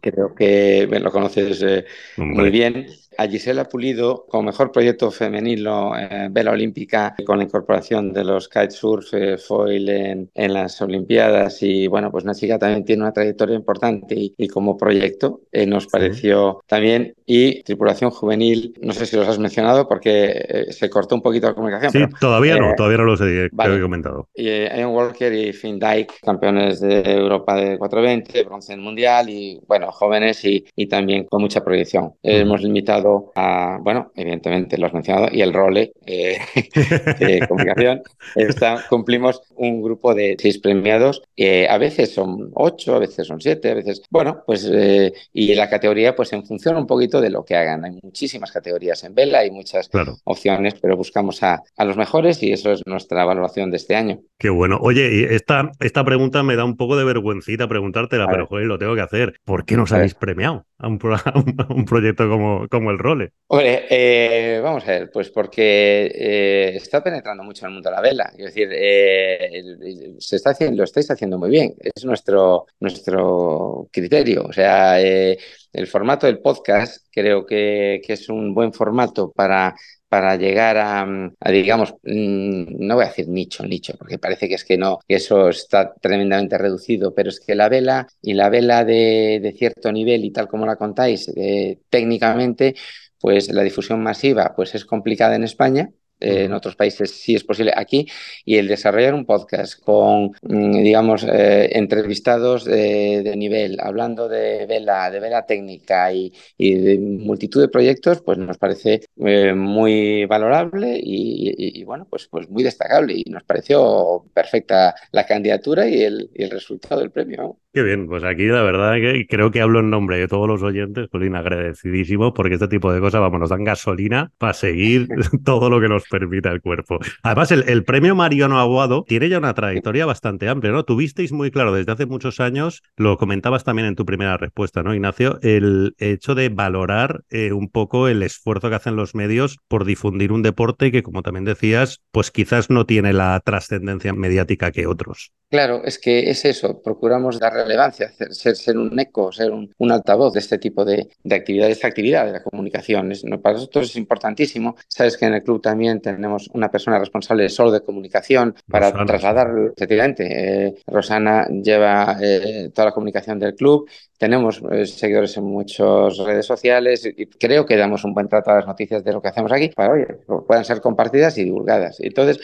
creo 0.00 0.34
que 0.34 0.86
lo 1.00 1.10
conoces 1.10 1.62
eh, 1.62 1.84
muy 2.16 2.50
bien. 2.50 2.86
A 3.18 3.26
Gisela 3.26 3.64
Pulido, 3.64 4.24
como 4.28 4.44
mejor 4.44 4.70
proyecto 4.72 5.10
femenino, 5.10 5.92
eh, 5.98 6.28
vela 6.30 6.52
olímpica, 6.52 7.14
con 7.26 7.38
la 7.38 7.44
incorporación 7.44 8.12
de 8.12 8.24
los 8.24 8.48
kitesurf 8.48 9.12
eh, 9.12 9.36
foil 9.38 9.88
en, 9.88 10.30
en 10.34 10.54
las 10.54 10.80
Olimpiadas. 10.80 11.62
Y 11.62 11.88
bueno, 11.88 12.10
pues 12.10 12.24
una 12.24 12.34
chica 12.34 12.58
también 12.58 12.84
tiene 12.84 13.02
una 13.02 13.12
trayectoria 13.12 13.56
importante 13.56 14.14
y, 14.14 14.34
y 14.36 14.48
como 14.48 14.76
proyecto 14.76 15.40
eh, 15.52 15.66
nos 15.66 15.86
pareció 15.88 16.62
también. 16.66 17.14
Y 17.26 17.62
tripulación 17.62 18.10
juvenil, 18.10 18.72
no 18.80 18.92
sé 18.92 19.04
si 19.04 19.16
los 19.16 19.28
has 19.28 19.38
mencionado 19.38 19.88
porque 19.88 20.44
eh, 20.48 20.72
se 20.72 20.88
cortó 20.88 21.14
un 21.14 21.22
poquito 21.22 21.48
la 21.48 21.54
comunicación. 21.54 21.92
Sí, 21.92 21.98
pero, 21.98 22.16
todavía 22.20 22.56
no, 22.56 22.70
eh, 22.70 22.74
todavía 22.76 22.98
no 22.98 23.04
los 23.04 23.20
he, 23.20 23.48
vale. 23.52 23.76
he 23.76 23.80
comentado. 23.80 24.28
y 24.34 24.46
Ian 24.48 24.90
Walker 24.90 25.32
y 25.32 25.52
Finn 25.52 25.78
Dyke, 25.78 26.14
campeones 26.22 26.80
de 26.80 27.00
Europa 27.02 27.56
de 27.56 27.76
420, 27.78 28.44
bronce 28.44 28.72
en 28.74 28.80
mundial 28.80 29.28
y 29.28 29.60
bueno, 29.66 29.90
jóvenes 29.90 30.44
y, 30.44 30.64
y 30.76 30.86
también 30.86 31.24
con 31.24 31.42
mucha 31.42 31.64
proyección. 31.64 32.12
Eh, 32.22 32.40
Hemos 32.40 32.62
limitado 32.62 33.07
a, 33.34 33.78
bueno, 33.82 34.10
evidentemente 34.14 34.78
lo 34.78 34.86
has 34.86 34.94
mencionado, 34.94 35.28
y 35.32 35.42
el 35.42 35.52
role 35.52 35.92
eh, 36.06 36.38
de 37.18 37.44
comunicación. 37.46 38.02
Está, 38.34 38.84
cumplimos 38.88 39.42
un 39.56 39.82
grupo 39.82 40.14
de 40.14 40.36
seis 40.38 40.58
premiados, 40.58 41.22
eh, 41.36 41.66
a 41.68 41.78
veces 41.78 42.12
son 42.14 42.50
ocho, 42.54 42.94
a 42.94 42.98
veces 43.00 43.26
son 43.26 43.40
siete, 43.40 43.70
a 43.70 43.74
veces, 43.74 44.02
bueno, 44.10 44.42
pues 44.46 44.68
eh, 44.72 45.12
y 45.32 45.54
la 45.54 45.68
categoría 45.68 46.14
pues 46.14 46.32
en 46.32 46.44
función 46.46 46.76
un 46.76 46.86
poquito 46.86 47.20
de 47.20 47.30
lo 47.30 47.44
que 47.44 47.56
hagan. 47.56 47.84
Hay 47.84 47.98
muchísimas 48.02 48.52
categorías 48.52 49.02
en 49.04 49.14
vela, 49.14 49.40
hay 49.40 49.50
muchas 49.50 49.88
Claro. 49.88 50.16
opciones, 50.24 50.74
pero 50.80 50.96
buscamos 50.96 51.42
a, 51.42 51.62
a 51.76 51.84
los 51.84 51.96
mejores 51.96 52.42
y 52.42 52.52
eso 52.52 52.70
es 52.72 52.82
nuestra 52.86 53.24
valoración 53.24 53.70
de 53.70 53.76
este 53.78 53.96
año. 53.96 54.20
Qué 54.38 54.50
bueno. 54.50 54.78
Oye, 54.80 55.10
y 55.14 55.24
esta, 55.34 55.70
esta 55.80 56.04
pregunta 56.04 56.42
me 56.44 56.54
da 56.54 56.64
un 56.64 56.76
poco 56.76 56.96
de 56.96 57.04
vergüencita 57.04 57.66
preguntártela, 57.68 58.24
A 58.26 58.30
pero 58.30 58.46
joder, 58.46 58.66
lo 58.66 58.78
tengo 58.78 58.94
que 58.94 59.00
hacer. 59.00 59.34
¿Por 59.44 59.64
qué 59.64 59.76
nos 59.76 59.90
habéis 59.92 60.14
premiado 60.14 60.64
a 60.78 60.86
un, 60.86 60.98
pro- 60.98 61.16
a 61.24 61.66
un 61.70 61.84
proyecto 61.84 62.28
como, 62.28 62.68
como 62.68 62.90
el 62.92 62.97
Role? 62.98 63.32
Hombre, 63.50 63.86
eh, 63.88 64.60
vamos 64.60 64.84
a 64.84 64.90
ver, 64.90 65.10
pues 65.10 65.30
porque 65.30 66.10
eh, 66.14 66.76
está 66.76 67.02
penetrando 67.02 67.42
mucho 67.42 67.64
en 67.64 67.68
el 67.70 67.74
mundo 67.74 67.88
de 67.88 67.96
la 67.96 68.02
vela. 68.02 68.30
Es 68.36 68.44
decir, 68.46 68.68
eh, 68.72 69.48
el- 69.58 69.82
el- 69.82 70.16
se 70.20 70.36
está 70.36 70.50
haciendo, 70.50 70.76
lo 70.76 70.84
estáis 70.84 71.10
haciendo 71.10 71.38
muy 71.38 71.48
bien. 71.48 71.74
Es 71.80 72.04
nuestro, 72.04 72.66
nuestro 72.80 73.88
criterio. 73.90 74.44
O 74.44 74.52
sea, 74.52 75.00
el 75.00 75.86
formato 75.86 76.26
del 76.26 76.40
podcast 76.40 77.06
creo 77.10 77.46
que 77.46 78.02
es 78.06 78.28
un 78.28 78.52
buen 78.54 78.72
formato 78.74 79.32
para, 79.32 79.74
para 80.08 80.36
llegar 80.36 80.76
a, 80.78 81.02
a, 81.40 81.50
digamos, 81.50 81.94
mm, 82.02 82.86
no 82.86 82.94
voy 82.96 83.04
a 83.04 83.08
decir 83.08 83.28
nicho, 83.28 83.64
nicho, 83.66 83.94
porque 83.98 84.18
parece 84.18 84.48
que 84.48 84.54
es 84.54 84.64
que 84.64 84.78
no, 84.78 84.98
que 85.06 85.16
eso 85.16 85.48
está 85.48 85.94
tremendamente 85.94 86.58
reducido, 86.58 87.14
pero 87.14 87.28
es 87.30 87.40
que 87.40 87.54
la 87.54 87.68
vela 87.68 88.06
y 88.22 88.34
la 88.34 88.48
vela 88.48 88.84
de, 88.84 89.40
de 89.42 89.52
cierto 89.52 89.92
nivel 89.92 90.24
y 90.24 90.30
tal 90.32 90.48
como 90.48 90.66
la 90.66 90.76
contáis, 90.76 91.28
eh, 91.36 91.78
técnicamente, 91.90 92.74
pues 93.20 93.52
la 93.52 93.62
difusión 93.62 94.02
masiva 94.02 94.52
pues 94.54 94.74
es 94.74 94.84
complicada 94.84 95.36
en 95.36 95.44
España 95.44 95.90
eh, 96.20 96.44
en 96.44 96.52
otros 96.52 96.76
países 96.76 97.10
sí 97.10 97.34
es 97.34 97.44
posible 97.44 97.72
aquí, 97.74 98.06
y 98.44 98.56
el 98.56 98.68
desarrollar 98.68 99.14
un 99.14 99.24
podcast 99.24 99.80
con, 99.82 100.32
mm, 100.42 100.82
digamos, 100.82 101.24
eh, 101.24 101.70
entrevistados 101.72 102.64
de, 102.64 103.34
nivel, 103.36 103.78
hablando 103.80 104.28
de 104.28 104.66
vela, 104.66 105.10
de 105.10 105.20
vela 105.20 105.46
técnica 105.46 106.12
y, 106.12 106.32
de 106.58 106.98
multitud 106.98 107.60
de 107.60 107.68
proyectos, 107.68 108.20
pues 108.22 108.38
nos 108.38 108.58
parece 108.58 109.00
eh, 109.24 109.54
muy 109.54 110.24
valorable 110.26 110.98
y, 111.02 111.84
bueno, 111.84 112.06
pues, 112.10 112.28
pues 112.28 112.48
muy 112.48 112.62
destacable 112.62 113.14
y 113.14 113.24
nos 113.30 113.44
pareció 113.44 114.24
perfecta 114.34 114.94
la 115.12 115.26
candidatura 115.26 115.88
y 115.88 116.02
el, 116.02 116.30
y 116.34 116.44
el 116.44 116.50
resultado 116.50 117.00
del 117.00 117.10
premio. 117.10 117.58
Qué 117.72 117.82
bien, 117.82 118.08
pues 118.08 118.24
aquí 118.24 118.46
la 118.46 118.62
verdad 118.62 118.94
que 118.94 119.26
creo 119.28 119.50
que 119.50 119.60
hablo 119.60 119.80
en 119.80 119.90
nombre 119.90 120.18
de 120.18 120.26
todos 120.26 120.48
los 120.48 120.62
oyentes, 120.62 121.08
Colín, 121.10 121.36
agradecidísimo 121.36 122.34
porque 122.34 122.54
este 122.54 122.66
tipo 122.66 122.92
de 122.92 123.00
cosas, 123.00 123.20
vamos, 123.20 123.38
nos 123.38 123.50
dan 123.50 123.62
gasolina 123.62 124.32
para 124.38 124.54
seguir 124.54 125.06
todo 125.44 125.70
lo 125.70 125.80
que 125.80 125.88
nos 125.88 126.07
permita 126.10 126.50
el 126.50 126.60
cuerpo. 126.60 126.98
Además, 127.22 127.52
el, 127.52 127.84
premio 127.84 128.14
Mariano 128.14 128.58
Aguado 128.58 129.04
tiene 129.06 129.28
ya 129.28 129.38
una 129.38 129.54
trayectoria 129.54 130.06
bastante 130.06 130.48
amplia, 130.48 130.72
¿no? 130.72 130.84
Tuvisteis 130.84 131.32
muy 131.32 131.50
claro 131.50 131.72
desde 131.72 131.92
hace 131.92 132.06
muchos 132.06 132.40
años, 132.40 132.82
lo 132.96 133.16
comentabas 133.16 133.64
también 133.64 133.88
en 133.88 133.94
tu 133.94 134.04
primera 134.04 134.36
respuesta, 134.36 134.82
¿no, 134.82 134.94
Ignacio? 134.94 135.38
El 135.42 135.94
hecho 135.98 136.34
de 136.34 136.48
valorar 136.48 137.22
eh, 137.30 137.52
un 137.52 137.68
poco 137.68 138.08
el 138.08 138.22
esfuerzo 138.22 138.68
que 138.68 138.76
hacen 138.76 138.96
los 138.96 139.14
medios 139.14 139.58
por 139.68 139.84
difundir 139.84 140.32
un 140.32 140.42
deporte 140.42 140.92
que, 140.92 141.02
como 141.02 141.22
también 141.22 141.44
decías, 141.44 142.02
pues 142.10 142.30
quizás 142.30 142.70
no 142.70 142.86
tiene 142.86 143.12
la 143.12 143.40
trascendencia 143.40 144.12
mediática 144.12 144.72
que 144.72 144.86
otros. 144.86 145.32
Claro, 145.50 145.82
es 145.82 145.98
que 145.98 146.28
es 146.28 146.44
eso, 146.44 146.82
procuramos 146.82 147.38
dar 147.40 147.54
relevancia, 147.54 148.12
ser, 148.12 148.54
ser 148.54 148.76
un 148.76 149.00
eco, 149.00 149.32
ser 149.32 149.50
un, 149.50 149.72
altavoz 149.90 150.34
de 150.34 150.40
este 150.40 150.58
tipo 150.58 150.84
de, 150.84 151.08
de 151.24 151.34
actividad, 151.34 151.66
de 151.66 151.72
esta 151.72 151.88
actividad 151.88 152.26
de 152.26 152.32
la 152.32 152.42
comunicación. 152.42 153.10
para 153.42 153.54
nosotros 153.54 153.88
es 153.88 153.96
importantísimo. 153.96 154.76
Sabes 154.88 155.16
que 155.16 155.24
en 155.24 155.32
el 155.32 155.42
club 155.42 155.62
también 155.62 156.02
tenemos 156.02 156.50
una 156.52 156.70
persona 156.70 156.98
responsable 156.98 157.48
solo 157.48 157.72
de 157.72 157.80
comunicación 157.80 158.54
para 158.68 158.92
trasladar, 158.92 159.48
efectivamente, 159.74 160.66
eh, 160.66 160.74
Rosana 160.86 161.48
lleva 161.48 162.18
eh, 162.20 162.70
toda 162.74 162.86
la 162.86 162.92
comunicación 162.92 163.38
del 163.38 163.54
club, 163.54 163.88
tenemos 164.18 164.60
eh, 164.70 164.84
seguidores 164.84 165.34
en 165.38 165.44
muchas 165.44 166.18
redes 166.18 166.44
sociales 166.44 167.06
y 167.06 167.24
creo 167.24 167.64
que 167.64 167.76
damos 167.78 168.04
un 168.04 168.12
buen 168.12 168.28
trato 168.28 168.50
a 168.50 168.56
las 168.56 168.66
noticias 168.66 169.02
de 169.02 169.12
lo 169.14 169.22
que 169.22 169.28
hacemos 169.28 169.50
aquí 169.52 169.70
para 169.70 169.96
que 169.96 170.14
puedan 170.46 170.66
ser 170.66 170.82
compartidas 170.82 171.38
y 171.38 171.44
divulgadas. 171.44 172.00
Entonces, 172.00 172.38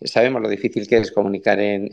Sabemos 0.00 0.40
lo 0.42 0.48
difícil 0.48 0.86
que 0.86 0.98
es 0.98 1.10
comunicar 1.10 1.58
en, 1.58 1.90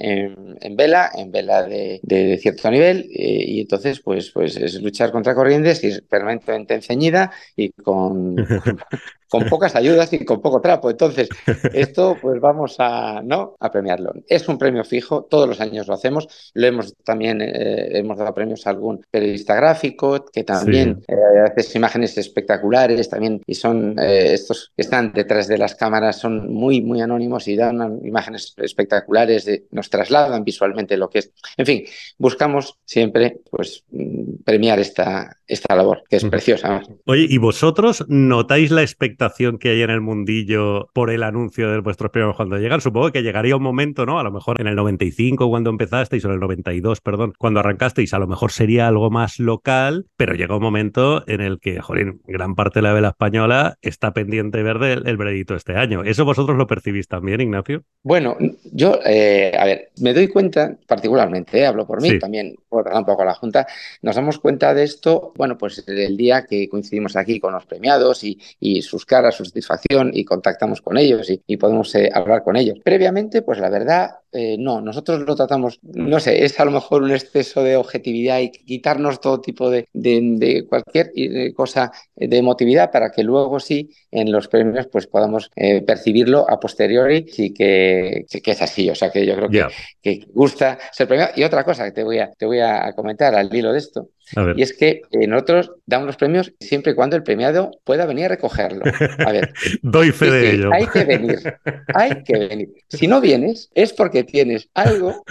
vela, 0.75 1.09
en 1.15 1.31
vela 1.31 1.63
de, 1.63 2.39
cierto 2.41 2.69
nivel, 2.69 3.09
eh, 3.12 3.45
y 3.47 3.62
entonces 3.62 4.00
pues, 4.00 4.31
pues 4.31 4.55
es 4.57 4.81
luchar 4.81 5.12
contra 5.12 5.33
corrientes 5.33 5.83
y 5.83 5.88
es 5.88 6.01
permanentemente 6.01 6.75
enceñida 6.75 7.31
y 7.55 7.71
con 7.71 8.35
pocas 9.50 9.75
ayudas 9.75 10.12
y 10.13 10.24
con 10.24 10.41
poco 10.41 10.62
trapo. 10.62 10.89
Entonces, 10.89 11.29
esto 11.74 12.17
pues 12.22 12.39
vamos 12.39 12.75
a, 12.79 13.22
¿no? 13.24 13.55
a 13.60 13.72
premiarlo. 13.72 14.13
Es 14.27 14.48
un 14.48 14.58
premio 14.58 14.84
fijo, 14.84 15.24
todos 15.24 15.48
los 15.48 15.60
años 15.62 15.88
lo 15.88 15.94
hacemos, 15.94 16.51
lo 16.53 16.67
hemos 16.67 16.94
también, 17.03 17.41
eh, 17.41 17.98
hemos 17.98 18.17
dado 18.17 18.34
premios 18.34 18.65
a 18.67 18.72
algún 18.72 19.05
periodista 19.10 19.55
gráfico 19.55 20.25
que 20.25 20.44
también 20.44 21.03
eh, 21.08 21.15
hace 21.46 21.77
imágenes 21.77 22.17
espectaculares 22.17 23.10
también 23.10 23.41
y 23.46 23.55
son 23.55 23.96
estos 24.00 24.72
que 24.75 24.82
están 24.82 25.13
detrás 25.13 25.48
de 25.48 25.58
las 25.58 25.75
cámaras 25.75 26.20
son 26.20 26.53
muy, 26.53 26.82
muy 26.82 27.01
anónimos 27.01 27.48
y 27.48 27.55
dan 27.55 28.00
imágenes 28.03 28.53
espectaculares, 28.58 29.46
de, 29.46 29.65
nos 29.72 29.89
trasladan 29.89 30.44
visualmente 30.44 30.98
lo 30.98 31.10
que 31.10 31.20
es. 31.20 31.32
En 31.58 31.65
fin, 31.65 31.84
buscamos 32.17 32.77
siempre 32.86 33.39
pues, 33.50 33.84
mm, 33.91 34.44
premiar 34.44 34.79
esta, 34.79 35.38
esta 35.48 35.75
labor, 35.75 36.03
que 36.10 36.17
es 36.17 36.25
preciosa. 36.25 36.82
Oye, 37.05 37.25
¿y 37.29 37.38
vosotros 37.38 38.05
notáis 38.08 38.72
la 38.72 38.84
expectación 39.15 39.57
que 39.57 39.69
hay 39.69 39.81
en 39.81 39.89
el 39.89 40.01
mundillo 40.01 40.89
por 40.93 41.10
el 41.10 41.24
anuncio 41.24 41.72
de 41.72 41.79
vuestros 41.79 42.12
premios 42.12 42.36
cuando 42.36 42.57
llegan? 42.57 42.81
Supongo 42.81 43.12
que 43.12 43.24
llegaría 43.24 43.55
un 43.55 43.63
momento, 43.63 44.05
¿no? 44.05 44.19
A 44.19 44.24
lo 44.24 44.31
mejor 44.31 44.60
en 44.60 44.67
el 44.67 44.75
95 44.75 45.50
cuando 45.50 45.69
empezasteis, 45.69 46.24
o 46.25 46.27
en 46.27 46.34
el 46.34 46.39
92, 46.39 47.01
perdón, 47.01 47.34
cuando 47.38 47.62
arrancasteis, 47.62 48.13
a 48.13 48.19
lo 48.19 48.27
mejor 48.27 48.51
sería 48.51 48.88
algo 48.88 49.10
más 49.10 49.39
local, 49.39 50.05
pero 50.17 50.34
llega 50.34 50.55
un 50.55 50.62
momento 50.62 51.24
en 51.27 51.41
el 51.41 51.60
que, 51.60 51.81
jolín, 51.81 52.22
gran 52.27 52.55
parte 52.55 52.79
de 52.79 52.84
la 52.84 52.93
vela 52.93 53.10
española 53.10 53.77
está 53.81 54.13
pendiente 54.13 54.57
de 54.57 54.63
ver 54.63 54.84
el, 54.84 55.07
el 55.07 55.17
veredito 55.17 55.55
este 55.55 55.75
año. 55.75 56.03
¿Eso 56.03 56.25
vosotros 56.25 56.57
lo 56.57 56.67
percibís 56.67 57.07
también, 57.07 57.39
Ignacio? 57.41 57.84
Bueno, 58.03 58.38
yo, 58.72 59.00
eh, 59.03 59.51
a 59.57 59.65
ver, 59.65 59.89
me 60.00 60.13
doy 60.13 60.27
cuenta, 60.27 60.77
particularmente, 60.86 61.60
eh, 61.60 61.65
hablo 61.65 61.88
por 61.88 62.01
mí, 62.03 62.19
también 62.19 62.55
por 62.69 62.88
un 62.88 63.05
poco 63.05 63.25
la 63.25 63.34
Junta, 63.34 63.65
nos 64.01 64.16
damos 64.16 64.37
cuenta 64.37 64.74
de 64.75 64.83
esto, 64.83 65.33
bueno, 65.35 65.57
pues 65.57 65.83
el 65.87 66.16
día 66.16 66.46
que 66.46 66.70
coincidimos 66.70 67.16
aquí 67.16 67.40
con 67.40 67.53
los 67.53 67.66
premiados 67.66 68.24
y, 68.24 68.35
sus 68.81 69.04
caras, 69.05 69.35
su 69.35 69.46
satisfacción 69.46 70.11
y 70.13 70.25
contactamos 70.25 70.81
con 70.81 70.98
ellos 70.98 71.29
y, 71.29 71.57
podemos 71.57 71.94
eh, 71.96 72.09
hablar 72.13 72.44
con 72.44 72.57
ellos. 72.57 72.79
Previamente, 72.83 73.41
pues 73.41 73.59
la 73.59 73.70
verdad, 73.70 74.11
no, 74.57 74.81
nosotros 74.81 75.22
lo 75.22 75.33
tratamos, 75.33 75.79
no 75.81 76.20
sé, 76.20 76.44
es 76.44 76.59
a 76.59 76.65
lo 76.65 76.72
mejor 76.72 77.03
un 77.03 77.11
exceso 77.11 77.63
de 77.63 77.77
objetividad 77.77 78.41
y 78.41 78.51
quitarnos 78.51 79.22
todo 79.22 79.39
tipo 79.39 79.70
de, 79.70 79.87
de 79.94 80.65
cualquier 80.68 81.13
cosa 81.53 81.94
de 82.18 82.37
emotividad 82.37 82.91
para 82.91 83.11
que 83.11 83.24
luego 83.24 83.61
sí 83.61 83.91
en 84.11 84.33
los 84.33 84.50
premios 84.50 84.87
pues 84.87 85.07
podamos 85.07 85.50
percibirlo 85.55 86.46
a 86.50 86.59
posteriori 86.59 87.25
y 87.37 87.53
que 87.53 88.15
que, 88.29 88.51
es 88.51 88.61
así. 88.61 88.89
O 88.89 88.96
sea 88.96 89.09
que 89.09 89.25
yo 89.25 89.35
creo 89.35 89.50
que, 89.50 89.68
que, 90.01 90.27
gusta 90.33 90.77
ser 90.91 91.07
premiado. 91.07 91.33
Y 91.35 91.44
otra 91.44 91.63
cosa 91.63 91.85
que 91.85 91.91
te 91.91 92.03
voy 92.03 92.20
a, 92.20 92.31
te 92.31 92.46
voy 92.46 92.59
a 92.59 92.94
comentar 92.94 93.35
al 93.35 93.53
hilo 93.53 93.72
de 93.72 93.79
esto, 93.79 94.09
y 94.55 94.61
es 94.61 94.74
que 94.74 95.01
eh, 95.11 95.27
nosotros 95.27 95.72
damos 95.85 96.07
los 96.07 96.18
premios 96.18 96.53
siempre 96.59 96.92
y 96.92 96.96
cuando 96.96 97.16
el 97.16 97.24
premiado 97.24 97.72
pueda 97.83 98.05
venir 98.05 98.25
a 98.25 98.29
recogerlo. 98.29 98.83
A 99.25 99.31
ver. 99.31 99.53
Doy 99.81 100.11
fe 100.11 100.31
de 100.31 100.51
ello. 100.51 100.70
Hay 100.74 100.88
que 100.88 101.03
venir. 101.03 101.57
Hay 101.94 102.24
que 102.24 102.38
venir. 102.38 102.70
Si 102.90 103.07
no 103.07 103.22
vienes, 103.22 103.70
es 103.74 103.94
porque 103.94 104.24
tienes 104.24 104.70
algo 104.74 105.24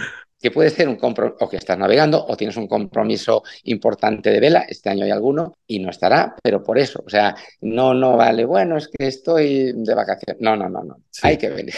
que 0.45 0.51
puede 0.51 0.69
ser 0.69 0.87
un 0.87 0.97
compromiso, 0.97 1.37
o 1.39 1.49
que 1.49 1.57
estás 1.57 1.77
navegando, 1.77 2.23
o 2.23 2.37
tienes 2.37 2.55
un 2.57 2.67
compromiso 2.67 3.41
importante 3.63 4.29
de 4.29 4.39
vela, 4.39 4.65
este 4.69 4.91
año 4.91 5.03
hay 5.03 5.09
alguno, 5.09 5.57
y 5.65 5.79
no 5.79 5.89
estará, 5.89 6.35
pero 6.43 6.61
por 6.61 6.77
eso, 6.77 7.01
o 7.03 7.09
sea, 7.09 7.35
no, 7.61 7.95
no 7.95 8.15
vale, 8.15 8.45
bueno, 8.45 8.77
es 8.77 8.87
que 8.87 9.07
estoy 9.07 9.71
de 9.73 9.95
vacaciones. 9.95 10.39
No, 10.41 10.55
no, 10.55 10.69
no, 10.69 10.83
no. 10.83 10.97
Hay 11.23 11.37
que 11.37 11.49
venir. 11.49 11.73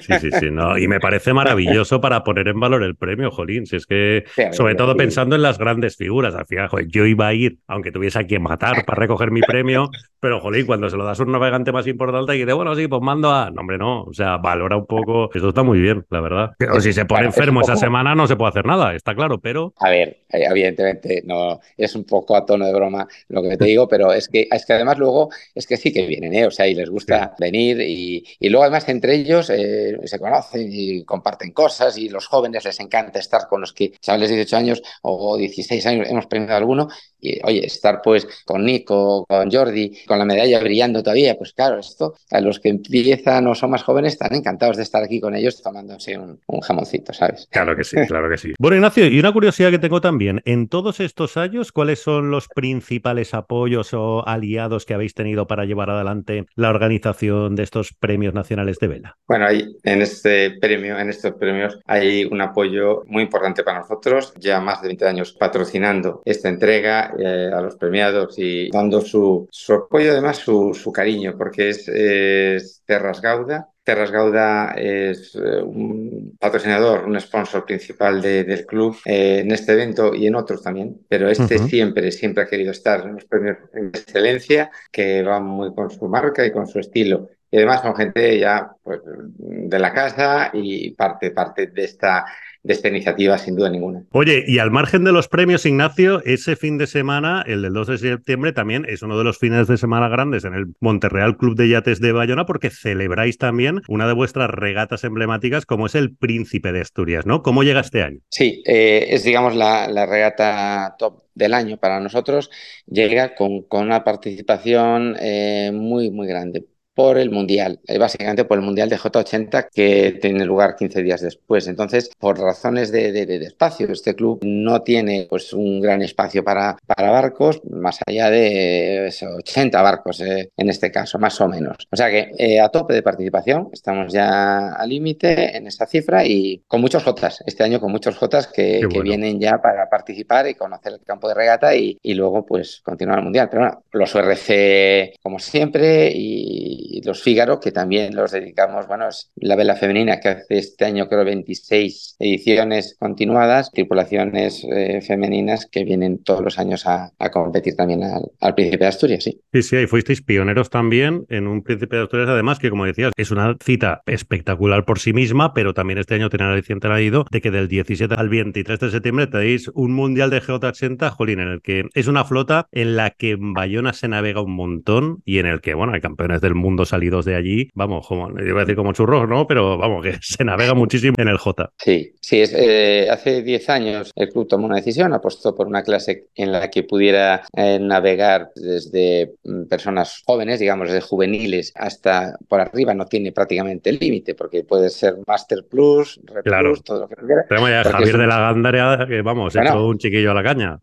Sí, 0.00 0.12
sí, 0.20 0.30
sí, 0.30 0.50
no. 0.50 0.78
Y 0.78 0.88
me 0.88 1.00
parece 1.00 1.32
maravilloso 1.32 2.00
para 2.00 2.24
poner 2.24 2.48
en 2.48 2.60
valor 2.60 2.82
el 2.82 2.96
premio, 2.96 3.30
Jolín. 3.30 3.66
Si 3.66 3.76
es 3.76 3.86
que, 3.86 4.24
sobre 4.52 4.74
todo 4.74 4.96
pensando 4.96 5.36
en 5.36 5.42
las 5.42 5.58
grandes 5.58 5.96
figuras. 5.96 6.34
Al 6.34 6.46
final, 6.46 6.68
yo 6.88 7.06
iba 7.06 7.28
a 7.28 7.34
ir, 7.34 7.58
aunque 7.66 7.92
tuviese 7.92 8.18
a 8.18 8.26
quien 8.26 8.42
matar 8.42 8.84
para 8.84 8.98
recoger 8.98 9.30
mi 9.30 9.40
premio, 9.40 9.90
pero, 10.22 10.38
Jolín, 10.38 10.66
cuando 10.66 10.88
se 10.88 10.96
lo 10.96 11.04
das 11.04 11.18
a 11.18 11.24
un 11.24 11.32
navegante 11.32 11.72
más 11.72 11.84
importante 11.88 12.36
y 12.36 12.38
dice, 12.38 12.52
bueno, 12.52 12.76
sí, 12.76 12.86
pues 12.86 13.02
mando 13.02 13.32
a. 13.32 13.50
No, 13.50 13.62
hombre, 13.62 13.76
no. 13.76 14.04
O 14.04 14.14
sea, 14.14 14.36
valora 14.36 14.76
un 14.76 14.86
poco. 14.86 15.28
Eso 15.34 15.48
está 15.48 15.64
muy 15.64 15.80
bien, 15.80 16.06
la 16.10 16.20
verdad. 16.20 16.50
Pero 16.58 16.80
si 16.80 16.92
se 16.92 17.04
pone 17.06 17.26
enfermo 17.26 17.60
esa 17.60 17.74
semana, 17.74 18.14
no 18.14 18.28
se 18.28 18.36
puede 18.36 18.50
hacer 18.50 18.64
nada, 18.64 18.94
está 18.94 19.16
claro, 19.16 19.40
pero. 19.40 19.74
A 19.80 19.90
ver, 19.90 20.18
eh, 20.32 20.44
evidentemente, 20.48 21.24
no. 21.26 21.58
Es 21.76 21.96
un 21.96 22.04
poco 22.04 22.36
a 22.36 22.46
tono 22.46 22.64
de 22.64 22.72
broma 22.72 23.08
lo 23.30 23.42
que 23.42 23.56
te 23.56 23.64
digo, 23.64 23.88
pero 23.88 24.12
es 24.12 24.28
que, 24.28 24.46
es 24.48 24.64
que 24.64 24.72
además 24.74 24.96
luego 24.96 25.30
es 25.56 25.66
que 25.66 25.76
sí 25.76 25.92
que 25.92 26.06
vienen, 26.06 26.34
¿eh? 26.34 26.46
O 26.46 26.52
sea, 26.52 26.68
y 26.68 26.76
les 26.76 26.88
gusta 26.88 27.34
venir 27.40 27.80
y, 27.80 28.24
y, 28.38 28.48
luego 28.48 28.62
además 28.62 28.88
entre 28.88 29.16
ellos. 29.16 29.50
Eh, 29.50 29.81
se 30.04 30.18
conocen 30.18 30.68
y 30.70 31.04
comparten 31.04 31.52
cosas 31.52 31.96
y 31.98 32.08
los 32.08 32.26
jóvenes 32.26 32.64
les 32.64 32.78
encanta 32.80 33.18
estar 33.18 33.48
con 33.48 33.60
los 33.60 33.72
que 33.72 33.92
chavales 34.00 34.30
de 34.30 34.36
18 34.36 34.56
años 34.56 34.82
o 35.02 35.36
16 35.36 35.86
años 35.86 36.08
hemos 36.08 36.26
premiado 36.26 36.56
alguno 36.56 36.88
y 37.22 37.38
oye, 37.44 37.64
estar 37.64 38.00
pues 38.02 38.26
con 38.44 38.64
Nico, 38.64 39.24
con 39.28 39.50
Jordi, 39.50 40.04
con 40.06 40.18
la 40.18 40.24
medalla 40.24 40.58
brillando 40.58 41.02
todavía, 41.02 41.38
pues 41.38 41.52
claro, 41.52 41.78
esto 41.78 42.14
a 42.30 42.40
los 42.40 42.58
que 42.58 42.68
empiezan 42.68 43.46
o 43.46 43.54
son 43.54 43.70
más 43.70 43.84
jóvenes 43.84 44.14
están 44.14 44.34
encantados 44.34 44.76
de 44.76 44.82
estar 44.82 45.02
aquí 45.02 45.20
con 45.20 45.34
ellos 45.36 45.62
tomándose 45.62 46.18
un, 46.18 46.40
jamoncito, 46.60 47.12
¿sabes? 47.12 47.46
Claro 47.50 47.76
que 47.76 47.84
sí, 47.84 47.96
claro 48.08 48.28
que 48.28 48.36
sí. 48.36 48.52
Bueno, 48.58 48.76
Ignacio, 48.76 49.06
y 49.06 49.18
una 49.20 49.32
curiosidad 49.32 49.70
que 49.70 49.78
tengo 49.78 50.00
también, 50.00 50.42
en 50.44 50.68
todos 50.68 50.98
estos 50.98 51.36
años, 51.36 51.70
¿cuáles 51.70 52.00
son 52.00 52.30
los 52.30 52.48
principales 52.48 53.34
apoyos 53.34 53.94
o 53.94 54.26
aliados 54.26 54.84
que 54.84 54.94
habéis 54.94 55.14
tenido 55.14 55.46
para 55.46 55.64
llevar 55.64 55.90
adelante 55.90 56.46
la 56.56 56.70
organización 56.70 57.54
de 57.54 57.62
estos 57.62 57.92
premios 57.94 58.34
nacionales 58.34 58.78
de 58.78 58.88
vela? 58.88 59.18
Bueno, 59.28 59.46
hay, 59.46 59.71
en 59.82 60.02
este 60.02 60.52
premio, 60.52 60.98
en 60.98 61.10
estos 61.10 61.32
premios, 61.32 61.78
hay 61.86 62.24
un 62.24 62.40
apoyo 62.40 63.02
muy 63.06 63.22
importante 63.22 63.62
para 63.62 63.80
nosotros, 63.80 64.32
ya 64.38 64.60
más 64.60 64.82
de 64.82 64.88
20 64.88 65.06
años 65.06 65.32
patrocinando 65.32 66.22
esta 66.24 66.48
entrega 66.48 67.14
eh, 67.18 67.50
a 67.52 67.60
los 67.60 67.76
premiados 67.76 68.38
y 68.38 68.70
dando 68.70 69.00
su, 69.00 69.48
su 69.50 69.74
apoyo, 69.74 70.12
además 70.12 70.38
su, 70.38 70.74
su 70.74 70.92
cariño, 70.92 71.34
porque 71.36 71.70
es, 71.70 71.88
es 71.88 72.82
Terras 72.86 73.20
Gauda, 73.20 73.72
Terras 73.84 74.12
Gauda 74.12 74.74
es 74.76 75.34
eh, 75.34 75.62
un 75.62 76.36
patrocinador, 76.38 77.04
un 77.04 77.18
sponsor 77.20 77.64
principal 77.64 78.22
del 78.22 78.64
club 78.64 78.96
eh, 79.04 79.40
en 79.40 79.50
este 79.50 79.72
evento 79.72 80.14
y 80.14 80.26
en 80.26 80.36
otros 80.36 80.62
también, 80.62 81.00
pero 81.08 81.28
este 81.28 81.58
siempre, 81.58 82.12
siempre 82.12 82.44
ha 82.44 82.46
querido 82.46 82.70
estar 82.70 83.04
en 83.04 83.14
los 83.14 83.24
premios 83.24 83.58
de 83.72 83.88
excelencia 83.88 84.70
que 84.92 85.22
van 85.22 85.44
muy 85.44 85.74
con 85.74 85.90
su 85.90 86.06
marca 86.06 86.46
y 86.46 86.52
con 86.52 86.68
su 86.68 86.78
estilo. 86.78 87.28
Y 87.52 87.58
además 87.58 87.82
son 87.82 87.94
gente 87.94 88.38
ya 88.38 88.72
pues, 88.82 89.00
de 89.04 89.78
la 89.78 89.92
casa 89.92 90.50
y 90.54 90.90
parte, 90.92 91.30
parte 91.30 91.68
de 91.68 91.84
esta 91.84 92.24
de 92.62 92.74
esta 92.74 92.88
iniciativa, 92.88 93.36
sin 93.38 93.56
duda 93.56 93.68
ninguna. 93.70 94.04
Oye, 94.12 94.44
y 94.46 94.58
al 94.58 94.70
margen 94.70 95.02
de 95.04 95.12
los 95.12 95.28
premios, 95.28 95.66
Ignacio, 95.66 96.22
ese 96.24 96.54
fin 96.54 96.78
de 96.78 96.86
semana, 96.86 97.42
el 97.46 97.62
del 97.62 97.72
2 97.72 97.88
de 97.88 97.98
septiembre, 97.98 98.52
también 98.52 98.86
es 98.88 99.02
uno 99.02 99.18
de 99.18 99.24
los 99.24 99.38
fines 99.38 99.66
de 99.66 99.76
semana 99.76 100.08
grandes 100.08 100.44
en 100.44 100.54
el 100.54 100.66
Monterreal 100.80 101.36
Club 101.36 101.56
de 101.56 101.68
Yates 101.68 102.00
de 102.00 102.12
Bayona, 102.12 102.46
porque 102.46 102.70
celebráis 102.70 103.36
también 103.36 103.82
una 103.88 104.06
de 104.06 104.12
vuestras 104.12 104.48
regatas 104.48 105.02
emblemáticas, 105.04 105.66
como 105.66 105.86
es 105.86 105.94
el 105.94 106.14
Príncipe 106.14 106.72
de 106.72 106.82
Asturias, 106.82 107.26
¿no? 107.26 107.42
¿Cómo 107.42 107.64
llega 107.64 107.80
este 107.80 108.02
año? 108.02 108.18
Sí, 108.28 108.62
eh, 108.64 109.06
es, 109.10 109.24
digamos, 109.24 109.56
la, 109.56 109.88
la 109.88 110.06
regata 110.06 110.94
top 110.98 111.24
del 111.34 111.54
año 111.54 111.78
para 111.78 111.98
nosotros, 111.98 112.50
llega 112.86 113.34
con, 113.34 113.62
con 113.62 113.86
una 113.86 114.04
participación 114.04 115.16
eh, 115.18 115.70
muy, 115.72 116.10
muy 116.10 116.28
grande 116.28 116.64
por 116.94 117.18
el 117.18 117.30
Mundial, 117.30 117.80
eh, 117.86 117.98
básicamente 117.98 118.44
por 118.44 118.58
el 118.58 118.64
Mundial 118.64 118.88
de 118.88 118.98
J80 118.98 119.68
que 119.72 120.18
tiene 120.20 120.44
lugar 120.44 120.76
15 120.76 121.02
días 121.02 121.20
después. 121.20 121.66
Entonces, 121.66 122.10
por 122.18 122.38
razones 122.38 122.92
de, 122.92 123.12
de, 123.12 123.26
de, 123.26 123.44
espacio, 123.44 123.90
este 123.90 124.14
club 124.14 124.40
no 124.42 124.82
tiene 124.82 125.26
pues, 125.28 125.52
un 125.52 125.80
gran 125.80 126.02
espacio 126.02 126.44
para, 126.44 126.76
para 126.86 127.10
barcos, 127.10 127.62
más 127.64 127.98
allá 128.06 128.30
de 128.30 129.10
80 129.38 129.82
barcos 129.82 130.20
eh, 130.20 130.50
en 130.56 130.68
este 130.68 130.90
caso, 130.90 131.18
más 131.18 131.40
o 131.40 131.48
menos. 131.48 131.76
O 131.90 131.96
sea 131.96 132.10
que 132.10 132.32
eh, 132.38 132.60
a 132.60 132.68
tope 132.68 132.94
de 132.94 133.02
participación, 133.02 133.68
estamos 133.72 134.12
ya 134.12 134.72
al 134.72 134.88
límite 134.88 135.56
en 135.56 135.66
esta 135.66 135.86
cifra 135.86 136.24
y 136.24 136.62
con 136.66 136.80
muchos 136.80 137.02
Jotas, 137.02 137.42
este 137.46 137.64
año 137.64 137.80
con 137.80 137.90
muchos 137.90 138.16
Jotas 138.16 138.46
que, 138.46 138.78
bueno. 138.78 138.90
que, 138.90 139.00
vienen 139.02 139.40
ya 139.40 139.60
para 139.60 139.88
participar 139.88 140.46
y 140.48 140.54
conocer 140.54 140.92
el 140.92 141.00
campo 141.00 141.28
de 141.28 141.34
regata 141.34 141.74
y, 141.74 141.98
y 142.02 142.14
luego 142.14 142.46
pues 142.46 142.80
continuar 142.84 143.18
el 143.18 143.24
Mundial. 143.24 143.48
Pero 143.50 143.62
bueno, 143.62 143.82
los 143.92 144.14
URC 144.14 145.18
como 145.22 145.38
siempre 145.38 146.12
y 146.14 146.81
los 147.04 147.22
Fígaro, 147.22 147.60
que 147.60 147.72
también 147.72 148.14
los 148.14 148.32
dedicamos, 148.32 148.86
bueno, 148.86 149.08
es 149.08 149.30
la 149.36 149.56
vela 149.56 149.76
femenina 149.76 150.20
que 150.20 150.28
hace 150.28 150.58
este 150.58 150.84
año 150.84 151.08
creo 151.08 151.24
26 151.24 152.16
ediciones 152.18 152.96
continuadas, 152.98 153.70
tripulaciones 153.70 154.64
eh, 154.64 155.00
femeninas 155.00 155.66
que 155.66 155.84
vienen 155.84 156.22
todos 156.22 156.42
los 156.42 156.58
años 156.58 156.86
a, 156.86 157.12
competir 157.32 157.76
también 157.76 158.02
al, 158.02 158.54
Príncipe 158.54 158.84
de 158.84 158.88
Asturias, 158.88 159.24
sí. 159.24 159.40
Sí, 159.52 159.62
sí, 159.62 159.76
ahí 159.76 159.86
fuisteis 159.86 160.20
pioneros 160.20 160.68
también 160.68 161.24
en 161.30 161.46
un 161.46 161.62
Príncipe 161.62 161.96
de 161.96 162.02
Asturias, 162.02 162.28
además 162.28 162.58
que 162.58 162.68
como 162.68 162.84
decías, 162.84 163.12
es 163.16 163.30
una 163.30 163.56
cita 163.62 164.02
espectacular 164.06 164.84
por 164.84 164.98
sí 164.98 165.12
misma, 165.12 165.54
pero 165.54 165.72
también 165.72 165.98
este 165.98 166.14
año 166.14 166.28
tiene 166.28 166.46
la 166.46 166.52
aliciente 166.52 166.88
añadido 166.88 167.24
de 167.30 167.40
que 167.40 167.50
del 167.50 167.68
17 167.68 168.14
al 168.14 168.28
23 168.28 168.78
de 168.78 168.90
septiembre 168.90 169.26
tenéis 169.26 169.70
un 169.74 169.92
Mundial 169.92 170.30
de 170.30 170.42
G80, 170.42 171.10
jolín, 171.10 171.40
en 171.40 171.48
el 171.48 171.62
que 171.62 171.84
es 171.94 172.06
una 172.06 172.24
flota 172.24 172.66
en 172.72 172.96
la 172.96 173.10
que 173.10 173.32
en 173.32 173.54
Bayona 173.54 173.92
se 173.92 174.08
navega 174.08 174.42
un 174.42 174.54
montón 174.54 175.22
y 175.24 175.38
en 175.38 175.46
el 175.46 175.60
que, 175.60 175.74
bueno, 175.74 175.92
hay 175.94 176.00
campeones 176.00 176.40
del 176.40 176.54
mundo 176.54 176.71
salidos 176.88 177.24
de 177.24 177.36
allí, 177.36 177.70
vamos, 177.74 178.06
como, 178.06 178.30
iba 178.40 178.60
a 178.60 178.64
decir 178.64 178.76
como 178.76 178.92
churros, 178.92 179.28
¿no? 179.28 179.46
Pero 179.46 179.78
vamos, 179.78 180.02
que 180.02 180.16
se 180.20 180.44
navega 180.44 180.74
muchísimo 180.74 181.14
en 181.18 181.28
el 181.28 181.38
J. 181.38 181.70
Sí, 181.78 182.14
sí, 182.20 182.40
es, 182.40 182.52
eh, 182.54 183.08
hace 183.10 183.42
10 183.42 183.68
años 183.70 184.12
el 184.16 184.28
club 184.28 184.48
tomó 184.48 184.66
una 184.66 184.76
decisión, 184.76 185.12
apostó 185.12 185.54
por 185.54 185.66
una 185.66 185.82
clase 185.82 186.28
en 186.34 186.52
la 186.52 186.70
que 186.70 186.82
pudiera 186.82 187.42
eh, 187.56 187.78
navegar 187.80 188.50
desde 188.54 189.32
mm, 189.44 189.64
personas 189.64 190.22
jóvenes, 190.26 190.60
digamos, 190.60 190.88
desde 190.88 191.00
juveniles 191.00 191.72
hasta 191.74 192.36
por 192.48 192.60
arriba, 192.60 192.94
no 192.94 193.06
tiene 193.06 193.32
prácticamente 193.32 193.92
límite, 193.92 194.34
porque 194.34 194.64
puede 194.64 194.90
ser 194.90 195.16
Master 195.26 195.64
Plus, 195.68 196.20
Re 196.24 196.42
claro. 196.42 196.70
Plus, 196.70 196.84
todo 196.84 197.00
lo 197.00 197.08
que 197.08 197.16
quiera. 197.16 197.44
Tenemos 197.48 197.70
ya 197.70 197.84
Javier 197.84 198.18
de 198.18 198.26
la 198.26 198.40
Gandarea, 198.40 199.06
que 199.08 199.22
vamos, 199.22 199.54
bueno, 199.54 199.70
hecho 199.70 199.86
un 199.86 199.98
chiquillo 199.98 200.30
a 200.30 200.34
la 200.34 200.42
caña. 200.42 200.78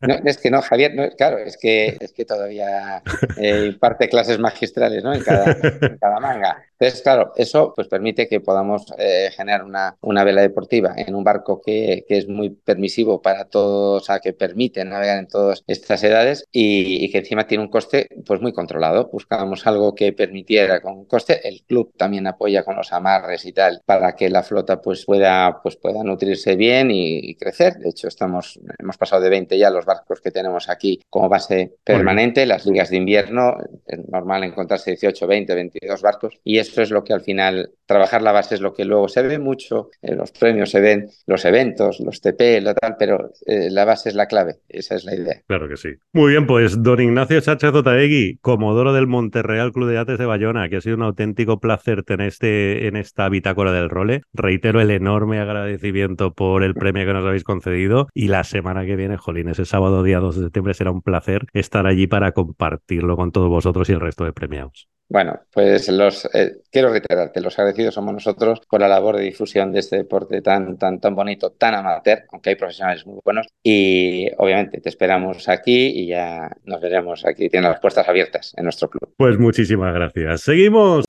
No, 0.00 0.14
es 0.24 0.38
que 0.38 0.50
no, 0.50 0.62
Javier, 0.62 0.94
no, 0.94 1.08
claro, 1.16 1.38
es 1.38 1.56
que, 1.56 1.96
es 2.00 2.12
que 2.12 2.24
todavía 2.24 3.02
eh, 3.36 3.66
imparte 3.66 4.08
clases 4.08 4.38
magistrales, 4.38 5.02
¿no? 5.04 5.11
En 5.14 5.98
cada, 5.98 6.20
manga. 6.20 6.62
Entonces, 6.82 7.02
claro, 7.02 7.32
eso 7.36 7.72
pues 7.76 7.86
permite 7.86 8.26
que 8.26 8.40
podamos 8.40 8.92
eh, 8.98 9.30
generar 9.36 9.62
una, 9.62 9.96
una, 10.00 10.24
vela 10.24 10.40
deportiva 10.40 10.92
en 10.96 11.14
un 11.14 11.22
barco 11.22 11.62
que, 11.64 12.04
que, 12.08 12.18
es 12.18 12.26
muy 12.26 12.50
permisivo 12.50 13.22
para 13.22 13.44
todos, 13.44 14.02
o 14.02 14.04
sea, 14.04 14.18
que 14.18 14.32
permite 14.32 14.84
navegar 14.84 15.18
en 15.18 15.28
todas 15.28 15.62
estas 15.68 16.02
edades 16.02 16.44
y, 16.50 17.04
y, 17.04 17.08
que 17.12 17.18
encima 17.18 17.46
tiene 17.46 17.62
un 17.62 17.70
coste 17.70 18.08
pues 18.26 18.40
muy 18.40 18.52
controlado. 18.52 19.08
Buscábamos 19.12 19.64
algo 19.68 19.94
que 19.94 20.12
permitiera 20.12 20.80
con 20.80 20.94
un 20.94 21.04
coste. 21.04 21.46
El 21.48 21.62
club 21.62 21.92
también 21.96 22.26
apoya 22.26 22.64
con 22.64 22.74
los 22.74 22.92
amarres 22.92 23.44
y 23.46 23.52
tal 23.52 23.80
para 23.86 24.16
que 24.16 24.28
la 24.28 24.42
flota 24.42 24.82
pues 24.82 25.04
pueda, 25.04 25.60
pues 25.62 25.76
pueda 25.76 26.02
nutrirse 26.02 26.56
bien 26.56 26.90
y, 26.90 27.18
y 27.18 27.36
crecer. 27.36 27.74
De 27.74 27.90
hecho, 27.90 28.08
estamos, 28.08 28.58
hemos 28.80 28.98
pasado 28.98 29.22
de 29.22 29.30
20 29.30 29.56
ya 29.56 29.70
los 29.70 29.86
barcos 29.86 30.20
que 30.20 30.32
tenemos 30.32 30.68
aquí 30.68 31.00
como 31.08 31.28
base 31.28 31.76
permanente. 31.84 32.44
Las 32.44 32.66
ligas 32.66 32.90
de 32.90 32.96
invierno, 32.96 33.56
es 33.86 34.00
normal 34.08 34.42
encontrarse 34.42 34.90
18, 34.90 35.28
20, 35.28 35.54
22 35.54 36.02
barcos 36.02 36.40
y 36.42 36.58
eso 36.72 36.82
es 36.82 36.90
lo 36.90 37.04
que 37.04 37.12
al 37.12 37.20
final, 37.20 37.70
trabajar 37.86 38.22
la 38.22 38.32
base 38.32 38.54
es 38.54 38.60
lo 38.60 38.72
que 38.72 38.84
luego 38.84 39.08
se 39.08 39.22
ve 39.22 39.38
mucho, 39.38 39.90
en 40.00 40.16
los 40.16 40.32
premios 40.32 40.70
se 40.70 40.80
ven 40.80 41.08
los 41.26 41.44
eventos, 41.44 42.00
los 42.00 42.20
TP, 42.20 42.60
lo 42.62 42.74
tal, 42.74 42.96
pero 42.98 43.30
eh, 43.46 43.68
la 43.70 43.84
base 43.84 44.08
es 44.08 44.14
la 44.14 44.26
clave, 44.26 44.56
esa 44.68 44.94
es 44.94 45.04
la 45.04 45.14
idea. 45.14 45.42
Claro 45.46 45.68
que 45.68 45.76
sí. 45.76 45.90
Muy 46.12 46.30
bien, 46.30 46.46
pues 46.46 46.82
don 46.82 47.00
Ignacio 47.00 47.40
Sánchez 47.40 47.72
Zotaegui, 47.72 48.38
comodoro 48.40 48.92
del 48.94 49.06
Monterreal 49.06 49.72
Club 49.72 49.88
de 49.88 49.94
Yates 49.94 50.18
de 50.18 50.26
Bayona, 50.26 50.68
que 50.68 50.76
ha 50.76 50.80
sido 50.80 50.96
un 50.96 51.02
auténtico 51.02 51.60
placer 51.60 52.02
tener 52.04 52.28
este, 52.28 52.86
en 52.88 52.96
esta 52.96 53.28
bitácora 53.28 53.72
del 53.72 53.90
role. 53.90 54.22
Reitero 54.32 54.80
el 54.80 54.90
enorme 54.90 55.38
agradecimiento 55.38 56.32
por 56.32 56.62
el 56.62 56.74
premio 56.74 57.04
que 57.04 57.12
nos 57.12 57.26
habéis 57.26 57.44
concedido 57.44 58.08
y 58.14 58.28
la 58.28 58.44
semana 58.44 58.86
que 58.86 58.96
viene, 58.96 59.18
jolín, 59.18 59.48
ese 59.48 59.66
sábado 59.66 60.02
día 60.02 60.18
2 60.20 60.36
de 60.36 60.42
septiembre 60.44 60.74
será 60.74 60.90
un 60.90 61.02
placer 61.02 61.46
estar 61.52 61.86
allí 61.86 62.06
para 62.06 62.32
compartirlo 62.32 63.16
con 63.16 63.32
todos 63.32 63.50
vosotros 63.50 63.88
y 63.90 63.92
el 63.92 64.00
resto 64.00 64.24
de 64.24 64.32
premiados. 64.32 64.88
Bueno, 65.12 65.40
pues 65.52 65.90
los 65.90 66.26
eh, 66.32 66.62
quiero 66.70 66.90
reiterarte, 66.90 67.42
los 67.42 67.58
agradecidos 67.58 67.92
somos 67.92 68.14
nosotros 68.14 68.62
por 68.66 68.80
la 68.80 68.88
labor 68.88 69.18
de 69.18 69.24
difusión 69.24 69.70
de 69.70 69.80
este 69.80 69.98
deporte 69.98 70.40
tan, 70.40 70.78
tan, 70.78 71.00
tan 71.00 71.14
bonito, 71.14 71.50
tan 71.50 71.74
amateur, 71.74 72.22
aunque 72.32 72.48
hay 72.48 72.56
profesionales 72.56 73.06
muy 73.06 73.20
buenos. 73.22 73.46
Y 73.62 74.30
obviamente 74.38 74.80
te 74.80 74.88
esperamos 74.88 75.50
aquí 75.50 75.88
y 75.88 76.06
ya 76.06 76.48
nos 76.64 76.80
veremos 76.80 77.26
aquí. 77.26 77.50
Tienen 77.50 77.70
las 77.70 77.78
puertas 77.78 78.08
abiertas 78.08 78.54
en 78.56 78.64
nuestro 78.64 78.88
club. 78.88 79.12
Pues 79.18 79.38
muchísimas 79.38 79.92
gracias. 79.92 80.40
Seguimos. 80.40 81.04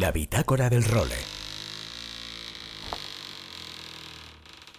La 0.00 0.12
bitácora 0.12 0.70
del 0.70 0.84
role. 0.84 1.16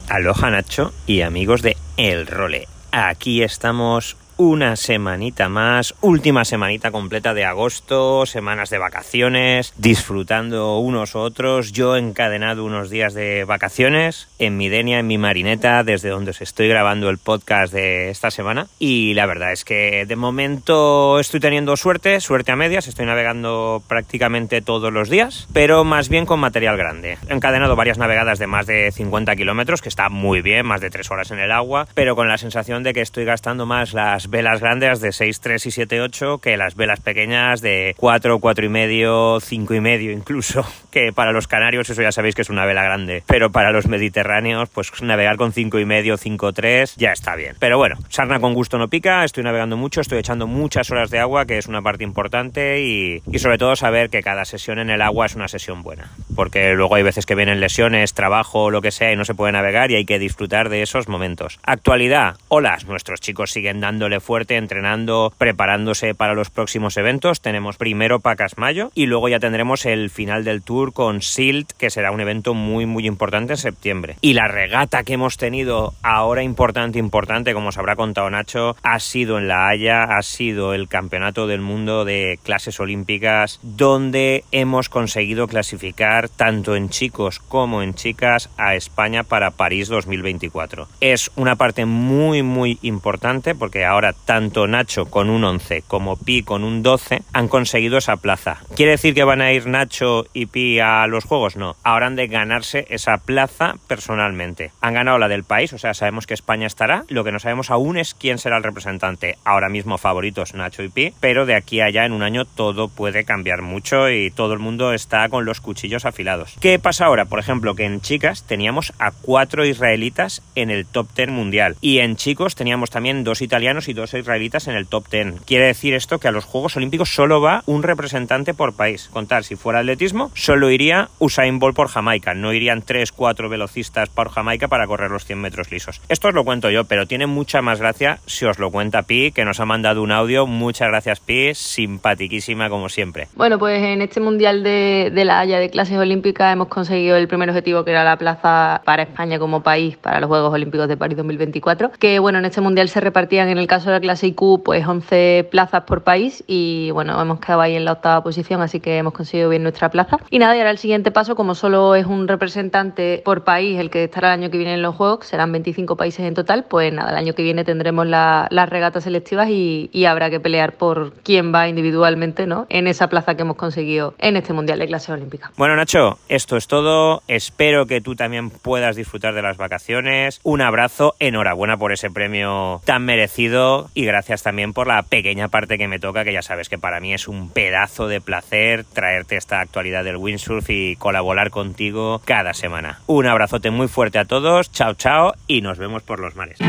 Aloha 0.09 0.49
Nacho 0.49 0.93
y 1.05 1.21
amigos 1.21 1.61
de 1.61 1.77
El 1.97 2.25
Role. 2.25 2.67
Aquí 2.91 3.43
estamos 3.43 4.17
una 4.43 4.75
semanita 4.75 5.47
más, 5.47 5.95
última 6.01 6.43
semanita 6.43 6.91
completa 6.91 7.33
de 7.33 7.45
agosto, 7.45 8.25
semanas 8.25 8.69
de 8.69 8.77
vacaciones, 8.77 9.73
disfrutando 9.77 10.79
unos 10.79 11.15
otros, 11.15 11.71
yo 11.71 11.95
encadenado 11.95 12.65
unos 12.65 12.89
días 12.89 13.13
de 13.13 13.45
vacaciones 13.45 14.27
en 14.39 14.57
mi 14.57 14.67
Denia, 14.67 14.99
en 14.99 15.07
mi 15.07 15.17
marineta, 15.17 15.83
desde 15.83 16.09
donde 16.09 16.31
os 16.31 16.41
estoy 16.41 16.67
grabando 16.67 17.09
el 17.09 17.19
podcast 17.19 17.73
de 17.73 18.09
esta 18.09 18.31
semana. 18.31 18.67
Y 18.79 19.13
la 19.13 19.25
verdad 19.25 19.53
es 19.53 19.63
que 19.63 20.05
de 20.05 20.15
momento 20.17 21.19
estoy 21.19 21.39
teniendo 21.39 21.77
suerte, 21.77 22.19
suerte 22.19 22.51
a 22.51 22.57
medias, 22.57 22.87
estoy 22.87 23.05
navegando 23.05 23.81
prácticamente 23.87 24.61
todos 24.61 24.91
los 24.91 25.09
días, 25.09 25.47
pero 25.53 25.85
más 25.85 26.09
bien 26.09 26.25
con 26.25 26.41
material 26.41 26.75
grande. 26.75 27.17
He 27.29 27.33
encadenado 27.33 27.77
varias 27.77 27.97
navegadas 27.97 28.39
de 28.39 28.47
más 28.47 28.65
de 28.65 28.91
50 28.91 29.35
kilómetros, 29.37 29.81
que 29.81 29.89
está 29.89 30.09
muy 30.09 30.41
bien, 30.41 30.65
más 30.65 30.81
de 30.81 30.89
3 30.89 31.09
horas 31.11 31.31
en 31.31 31.39
el 31.39 31.51
agua, 31.51 31.87
pero 31.93 32.17
con 32.17 32.27
la 32.27 32.37
sensación 32.37 32.83
de 32.83 32.93
que 32.93 33.01
estoy 33.01 33.23
gastando 33.23 33.65
más 33.65 33.93
las 33.93 34.32
velas 34.33 34.61
grandes 34.61 34.99
de 34.99 35.11
6, 35.11 35.39
3 35.41 35.65
y 35.67 35.71
7, 35.71 36.01
8 36.01 36.39
que 36.39 36.57
las 36.57 36.75
velas 36.75 36.99
pequeñas 36.99 37.61
de 37.61 37.93
4, 37.97 38.39
4 38.39 38.65
y 38.65 38.69
medio, 38.69 39.39
5 39.39 39.75
y 39.75 39.79
medio 39.79 40.11
incluso, 40.11 40.65
que 40.91 41.13
para 41.13 41.31
los 41.31 41.47
canarios 41.47 41.87
eso 41.87 42.01
ya 42.01 42.11
sabéis 42.11 42.33
que 42.33 42.41
es 42.41 42.49
una 42.49 42.65
vela 42.65 42.81
grande, 42.81 43.21
pero 43.27 43.51
para 43.51 43.71
los 43.71 43.87
mediterráneos 43.87 44.69
pues 44.69 44.91
navegar 45.03 45.37
con 45.37 45.53
5 45.53 45.77
y 45.77 45.85
medio, 45.85 46.17
5, 46.17 46.51
3 46.51 46.95
ya 46.95 47.11
está 47.11 47.35
bien. 47.35 47.55
Pero 47.59 47.77
bueno, 47.77 47.97
sarna 48.09 48.39
con 48.39 48.55
gusto 48.55 48.79
no 48.79 48.87
pica, 48.87 49.23
estoy 49.23 49.43
navegando 49.43 49.77
mucho, 49.77 50.01
estoy 50.01 50.17
echando 50.17 50.47
muchas 50.47 50.89
horas 50.89 51.11
de 51.11 51.19
agua, 51.19 51.45
que 51.45 51.59
es 51.59 51.67
una 51.67 51.83
parte 51.83 52.03
importante 52.03 52.81
y, 52.81 53.21
y 53.31 53.37
sobre 53.37 53.59
todo 53.59 53.75
saber 53.75 54.09
que 54.09 54.23
cada 54.23 54.45
sesión 54.45 54.79
en 54.79 54.89
el 54.89 55.03
agua 55.03 55.27
es 55.27 55.35
una 55.35 55.47
sesión 55.47 55.83
buena, 55.83 56.09
porque 56.35 56.73
luego 56.73 56.95
hay 56.95 57.03
veces 57.03 57.27
que 57.27 57.35
vienen 57.35 57.59
lesiones, 57.59 58.15
trabajo, 58.15 58.71
lo 58.71 58.81
que 58.81 58.89
sea 58.89 59.13
y 59.13 59.15
no 59.15 59.25
se 59.25 59.35
puede 59.35 59.51
navegar 59.51 59.91
y 59.91 59.95
hay 59.95 60.05
que 60.05 60.17
disfrutar 60.17 60.69
de 60.69 60.81
esos 60.81 61.07
momentos. 61.07 61.59
Actualidad, 61.61 62.37
olas, 62.47 62.85
nuestros 62.85 63.21
chicos 63.21 63.51
siguen 63.51 63.79
dándole 63.79 64.12
fuerte, 64.19 64.57
entrenando, 64.57 65.33
preparándose 65.37 66.15
para 66.15 66.33
los 66.33 66.49
próximos 66.49 66.97
eventos. 66.97 67.41
Tenemos 67.41 67.77
primero 67.77 68.19
Pacas 68.19 68.57
Mayo 68.57 68.91
y 68.95 69.05
luego 69.05 69.29
ya 69.29 69.39
tendremos 69.39 69.85
el 69.85 70.09
final 70.09 70.43
del 70.43 70.61
tour 70.61 70.93
con 70.93 71.21
Silt, 71.21 71.71
que 71.73 71.89
será 71.89 72.11
un 72.11 72.21
evento 72.21 72.53
muy, 72.53 72.85
muy 72.85 73.07
importante 73.07 73.53
en 73.53 73.57
septiembre. 73.57 74.15
Y 74.21 74.33
la 74.33 74.47
regata 74.47 75.03
que 75.03 75.13
hemos 75.13 75.37
tenido 75.37 75.93
ahora 76.01 76.43
importante, 76.43 76.99
importante, 76.99 77.53
como 77.53 77.69
os 77.69 77.77
habrá 77.77 77.95
contado 77.95 78.29
Nacho, 78.29 78.75
ha 78.83 78.99
sido 78.99 79.37
en 79.37 79.47
La 79.47 79.67
Haya, 79.67 80.03
ha 80.03 80.21
sido 80.21 80.73
el 80.73 80.87
campeonato 80.87 81.47
del 81.47 81.61
mundo 81.61 82.05
de 82.05 82.39
clases 82.43 82.79
olímpicas, 82.79 83.59
donde 83.61 84.43
hemos 84.51 84.89
conseguido 84.89 85.47
clasificar 85.47 86.29
tanto 86.29 86.75
en 86.75 86.89
chicos 86.89 87.39
como 87.39 87.81
en 87.81 87.93
chicas 87.93 88.49
a 88.57 88.75
España 88.75 89.23
para 89.23 89.51
París 89.51 89.87
2024. 89.87 90.87
Es 90.99 91.31
una 91.35 91.55
parte 91.55 91.85
muy, 91.85 92.43
muy 92.43 92.79
importante 92.81 93.55
porque 93.55 93.85
ahora 93.85 94.02
tanto 94.11 94.67
Nacho 94.67 95.05
con 95.05 95.29
un 95.29 95.45
11 95.45 95.83
como 95.87 96.17
Pi 96.17 96.43
con 96.43 96.65
un 96.65 96.83
12 96.83 97.21
han 97.31 97.47
conseguido 97.47 97.97
esa 97.97 98.17
plaza. 98.17 98.57
¿Quiere 98.75 98.91
decir 98.91 99.13
que 99.13 99.23
van 99.23 99.39
a 99.39 99.53
ir 99.53 99.67
Nacho 99.67 100.25
y 100.33 100.47
Pi 100.47 100.79
a 100.79 101.07
los 101.07 101.23
Juegos? 101.23 101.55
No. 101.55 101.77
Ahora 101.83 102.07
han 102.07 102.17
de 102.17 102.27
ganarse 102.27 102.85
esa 102.89 103.19
plaza 103.19 103.75
personalmente. 103.87 104.71
Han 104.81 104.95
ganado 104.95 105.19
la 105.19 105.29
del 105.29 105.45
país, 105.45 105.71
o 105.71 105.77
sea, 105.77 105.93
sabemos 105.93 106.27
que 106.27 106.33
España 106.33 106.67
estará. 106.67 107.05
Lo 107.07 107.23
que 107.23 107.31
no 107.31 107.39
sabemos 107.39 107.71
aún 107.71 107.95
es 107.95 108.13
quién 108.13 108.39
será 108.39 108.57
el 108.57 108.63
representante. 108.63 109.37
Ahora 109.45 109.69
mismo 109.69 109.97
favoritos 109.97 110.53
Nacho 110.53 110.83
y 110.83 110.89
Pi, 110.89 111.13
pero 111.21 111.45
de 111.45 111.55
aquí 111.55 111.79
a 111.79 111.93
allá 111.93 112.05
en 112.05 112.13
un 112.13 112.23
año 112.23 112.45
todo 112.45 112.87
puede 112.87 113.23
cambiar 113.23 113.61
mucho 113.61 114.09
y 114.09 114.31
todo 114.31 114.53
el 114.53 114.59
mundo 114.59 114.93
está 114.93 115.29
con 115.29 115.45
los 115.45 115.61
cuchillos 115.61 116.05
afilados. 116.05 116.55
¿Qué 116.59 116.79
pasa 116.79 117.05
ahora? 117.05 117.25
Por 117.25 117.37
ejemplo, 117.37 117.75
que 117.75 117.85
en 117.85 118.01
chicas 118.01 118.43
teníamos 118.47 118.93
a 118.97 119.11
cuatro 119.11 119.63
israelitas 119.63 120.41
en 120.55 120.71
el 120.71 120.87
top 120.87 121.07
10 121.15 121.29
mundial 121.29 121.75
y 121.81 121.99
en 121.99 122.15
chicos 122.15 122.55
teníamos 122.55 122.89
también 122.89 123.23
dos 123.23 123.43
italianos 123.43 123.87
y 123.89 123.92
dos 123.93 124.13
israelitas 124.13 124.67
en 124.67 124.75
el 124.75 124.87
top 124.87 125.09
10. 125.09 125.41
Quiere 125.45 125.67
decir 125.67 125.93
esto 125.93 126.19
que 126.19 126.27
a 126.27 126.31
los 126.31 126.45
Juegos 126.45 126.75
Olímpicos 126.77 127.13
solo 127.13 127.41
va 127.41 127.63
un 127.65 127.83
representante 127.83 128.53
por 128.53 128.75
país. 128.75 129.09
Contar, 129.11 129.43
si 129.43 129.55
fuera 129.55 129.79
atletismo, 129.79 130.31
solo 130.33 130.69
iría 130.69 131.09
Usain 131.19 131.59
Bolt 131.59 131.75
por 131.75 131.87
Jamaica, 131.87 132.33
no 132.33 132.53
irían 132.53 132.81
tres, 132.81 133.11
cuatro 133.11 133.49
velocistas 133.49 134.09
por 134.09 134.29
Jamaica 134.29 134.67
para 134.67 134.87
correr 134.87 135.11
los 135.11 135.25
100 135.25 135.39
metros 135.39 135.71
lisos. 135.71 136.01
Esto 136.09 136.29
os 136.29 136.33
lo 136.33 136.43
cuento 136.43 136.69
yo, 136.69 136.85
pero 136.85 137.05
tiene 137.07 137.27
mucha 137.27 137.61
más 137.61 137.79
gracia 137.79 138.19
si 138.25 138.45
os 138.45 138.59
lo 138.59 138.71
cuenta 138.71 139.03
Pi, 139.03 139.31
que 139.31 139.45
nos 139.45 139.59
ha 139.59 139.65
mandado 139.65 140.01
un 140.01 140.11
audio. 140.11 140.47
Muchas 140.47 140.87
gracias, 140.87 141.19
Pi, 141.19 141.53
simpatiquísima 141.53 142.69
como 142.69 142.89
siempre. 142.89 143.27
Bueno, 143.35 143.59
pues 143.59 143.81
en 143.81 144.01
este 144.01 144.19
Mundial 144.19 144.63
de, 144.63 145.11
de 145.13 145.25
la 145.25 145.39
Haya 145.39 145.59
de 145.59 145.69
Clases 145.69 145.97
Olímpicas 145.97 146.53
hemos 146.53 146.67
conseguido 146.67 147.17
el 147.17 147.27
primer 147.27 147.49
objetivo 147.49 147.83
que 147.83 147.91
era 147.91 148.03
la 148.03 148.17
plaza 148.17 148.81
para 148.85 149.03
España 149.03 149.39
como 149.39 149.63
país 149.63 149.97
para 149.97 150.19
los 150.19 150.27
Juegos 150.27 150.53
Olímpicos 150.53 150.87
de 150.87 150.97
París 150.97 151.17
2024, 151.17 151.91
que 151.91 152.19
bueno, 152.19 152.39
en 152.39 152.45
este 152.45 152.61
Mundial 152.61 152.89
se 152.89 152.99
repartían 152.99 153.49
en 153.49 153.57
el 153.57 153.67
caso 153.67 153.82
de 153.89 153.95
la 153.95 153.99
clase 153.99 154.27
IQ 154.27 154.63
pues 154.63 154.85
11 154.85 155.47
plazas 155.51 155.83
por 155.83 156.03
país 156.03 156.43
y 156.47 156.91
bueno, 156.91 157.21
hemos 157.21 157.39
quedado 157.39 157.61
ahí 157.61 157.75
en 157.75 157.85
la 157.85 157.93
octava 157.93 158.23
posición, 158.23 158.61
así 158.61 158.79
que 158.79 158.97
hemos 158.97 159.13
conseguido 159.13 159.49
bien 159.49 159.63
nuestra 159.63 159.89
plaza. 159.89 160.17
Y 160.29 160.39
nada, 160.39 160.55
y 160.55 160.59
ahora 160.59 160.71
el 160.71 160.77
siguiente 160.77 161.11
paso, 161.11 161.35
como 161.35 161.55
solo 161.55 161.95
es 161.95 162.05
un 162.05 162.27
representante 162.27 163.21
por 163.25 163.43
país 163.43 163.79
el 163.79 163.89
que 163.89 164.05
estará 164.05 164.33
el 164.33 164.41
año 164.41 164.51
que 164.51 164.57
viene 164.57 164.73
en 164.73 164.81
los 164.81 164.95
Juegos, 164.95 165.25
serán 165.25 165.51
25 165.51 165.95
países 165.97 166.25
en 166.25 166.33
total, 166.33 166.65
pues 166.69 166.93
nada, 166.93 167.11
el 167.11 167.17
año 167.17 167.33
que 167.33 167.43
viene 167.43 167.63
tendremos 167.63 168.07
las 168.07 168.69
regatas 168.69 169.03
selectivas 169.03 169.49
y, 169.49 169.89
y 169.91 170.05
habrá 170.05 170.29
que 170.29 170.39
pelear 170.39 170.73
por 170.73 171.13
quién 171.23 171.53
va 171.53 171.67
individualmente 171.67 172.47
¿no? 172.47 172.65
en 172.69 172.87
esa 172.87 173.07
plaza 173.07 173.35
que 173.35 173.41
hemos 173.41 173.57
conseguido 173.57 174.13
en 174.19 174.37
este 174.37 174.53
Mundial 174.53 174.79
de 174.79 174.87
Clase 174.87 175.11
Olímpica. 175.11 175.51
Bueno, 175.57 175.75
Nacho, 175.75 176.17
esto 176.29 176.57
es 176.57 176.67
todo. 176.67 177.21
Espero 177.27 177.85
que 177.85 178.01
tú 178.01 178.15
también 178.15 178.49
puedas 178.49 178.95
disfrutar 178.95 179.33
de 179.33 179.41
las 179.41 179.57
vacaciones. 179.57 180.39
Un 180.43 180.61
abrazo, 180.61 181.15
enhorabuena 181.19 181.77
por 181.77 181.91
ese 181.91 182.09
premio 182.09 182.81
tan 182.85 183.05
merecido 183.05 183.72
y 183.93 184.05
gracias 184.05 184.43
también 184.43 184.73
por 184.73 184.87
la 184.87 185.01
pequeña 185.03 185.47
parte 185.47 185.77
que 185.77 185.87
me 185.87 185.99
toca, 185.99 186.23
que 186.23 186.33
ya 186.33 186.41
sabes 186.41 186.69
que 186.69 186.77
para 186.77 186.99
mí 186.99 187.13
es 187.13 187.27
un 187.27 187.49
pedazo 187.49 188.07
de 188.07 188.21
placer 188.21 188.83
traerte 188.83 189.35
esta 189.35 189.59
actualidad 189.59 190.03
del 190.03 190.17
windsurf 190.17 190.69
y 190.69 190.95
colaborar 190.95 191.49
contigo 191.49 192.21
cada 192.25 192.53
semana. 192.53 192.99
Un 193.07 193.27
abrazote 193.27 193.71
muy 193.71 193.87
fuerte 193.87 194.19
a 194.19 194.25
todos, 194.25 194.71
chao 194.71 194.93
chao 194.93 195.33
y 195.47 195.61
nos 195.61 195.77
vemos 195.77 196.03
por 196.03 196.19
los 196.19 196.35
mares. 196.35 196.59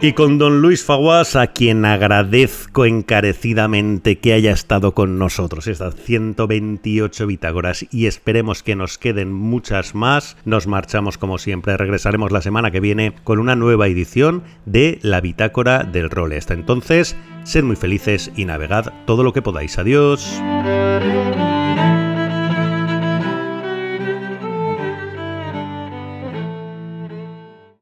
Y 0.00 0.12
con 0.12 0.38
don 0.38 0.62
Luis 0.62 0.84
Faguas, 0.84 1.34
a 1.34 1.48
quien 1.48 1.84
agradezco 1.84 2.84
encarecidamente 2.84 4.18
que 4.18 4.32
haya 4.32 4.52
estado 4.52 4.94
con 4.94 5.18
nosotros 5.18 5.66
estas 5.66 5.96
128 5.96 7.26
bitágoras 7.26 7.84
y 7.90 8.06
esperemos 8.06 8.62
que 8.62 8.76
nos 8.76 8.96
queden 8.96 9.32
muchas 9.32 9.96
más. 9.96 10.36
Nos 10.44 10.68
marchamos 10.68 11.18
como 11.18 11.38
siempre, 11.38 11.76
regresaremos 11.76 12.30
la 12.30 12.42
semana 12.42 12.70
que 12.70 12.78
viene 12.78 13.12
con 13.24 13.40
una 13.40 13.56
nueva 13.56 13.88
edición 13.88 14.44
de 14.66 15.00
la 15.02 15.20
bitácora 15.20 15.82
del 15.82 16.10
role. 16.10 16.36
Hasta 16.36 16.54
entonces, 16.54 17.16
sed 17.42 17.64
muy 17.64 17.74
felices 17.74 18.30
y 18.36 18.44
navegad 18.44 18.92
todo 19.04 19.24
lo 19.24 19.32
que 19.32 19.42
podáis. 19.42 19.78
Adiós. 19.78 20.40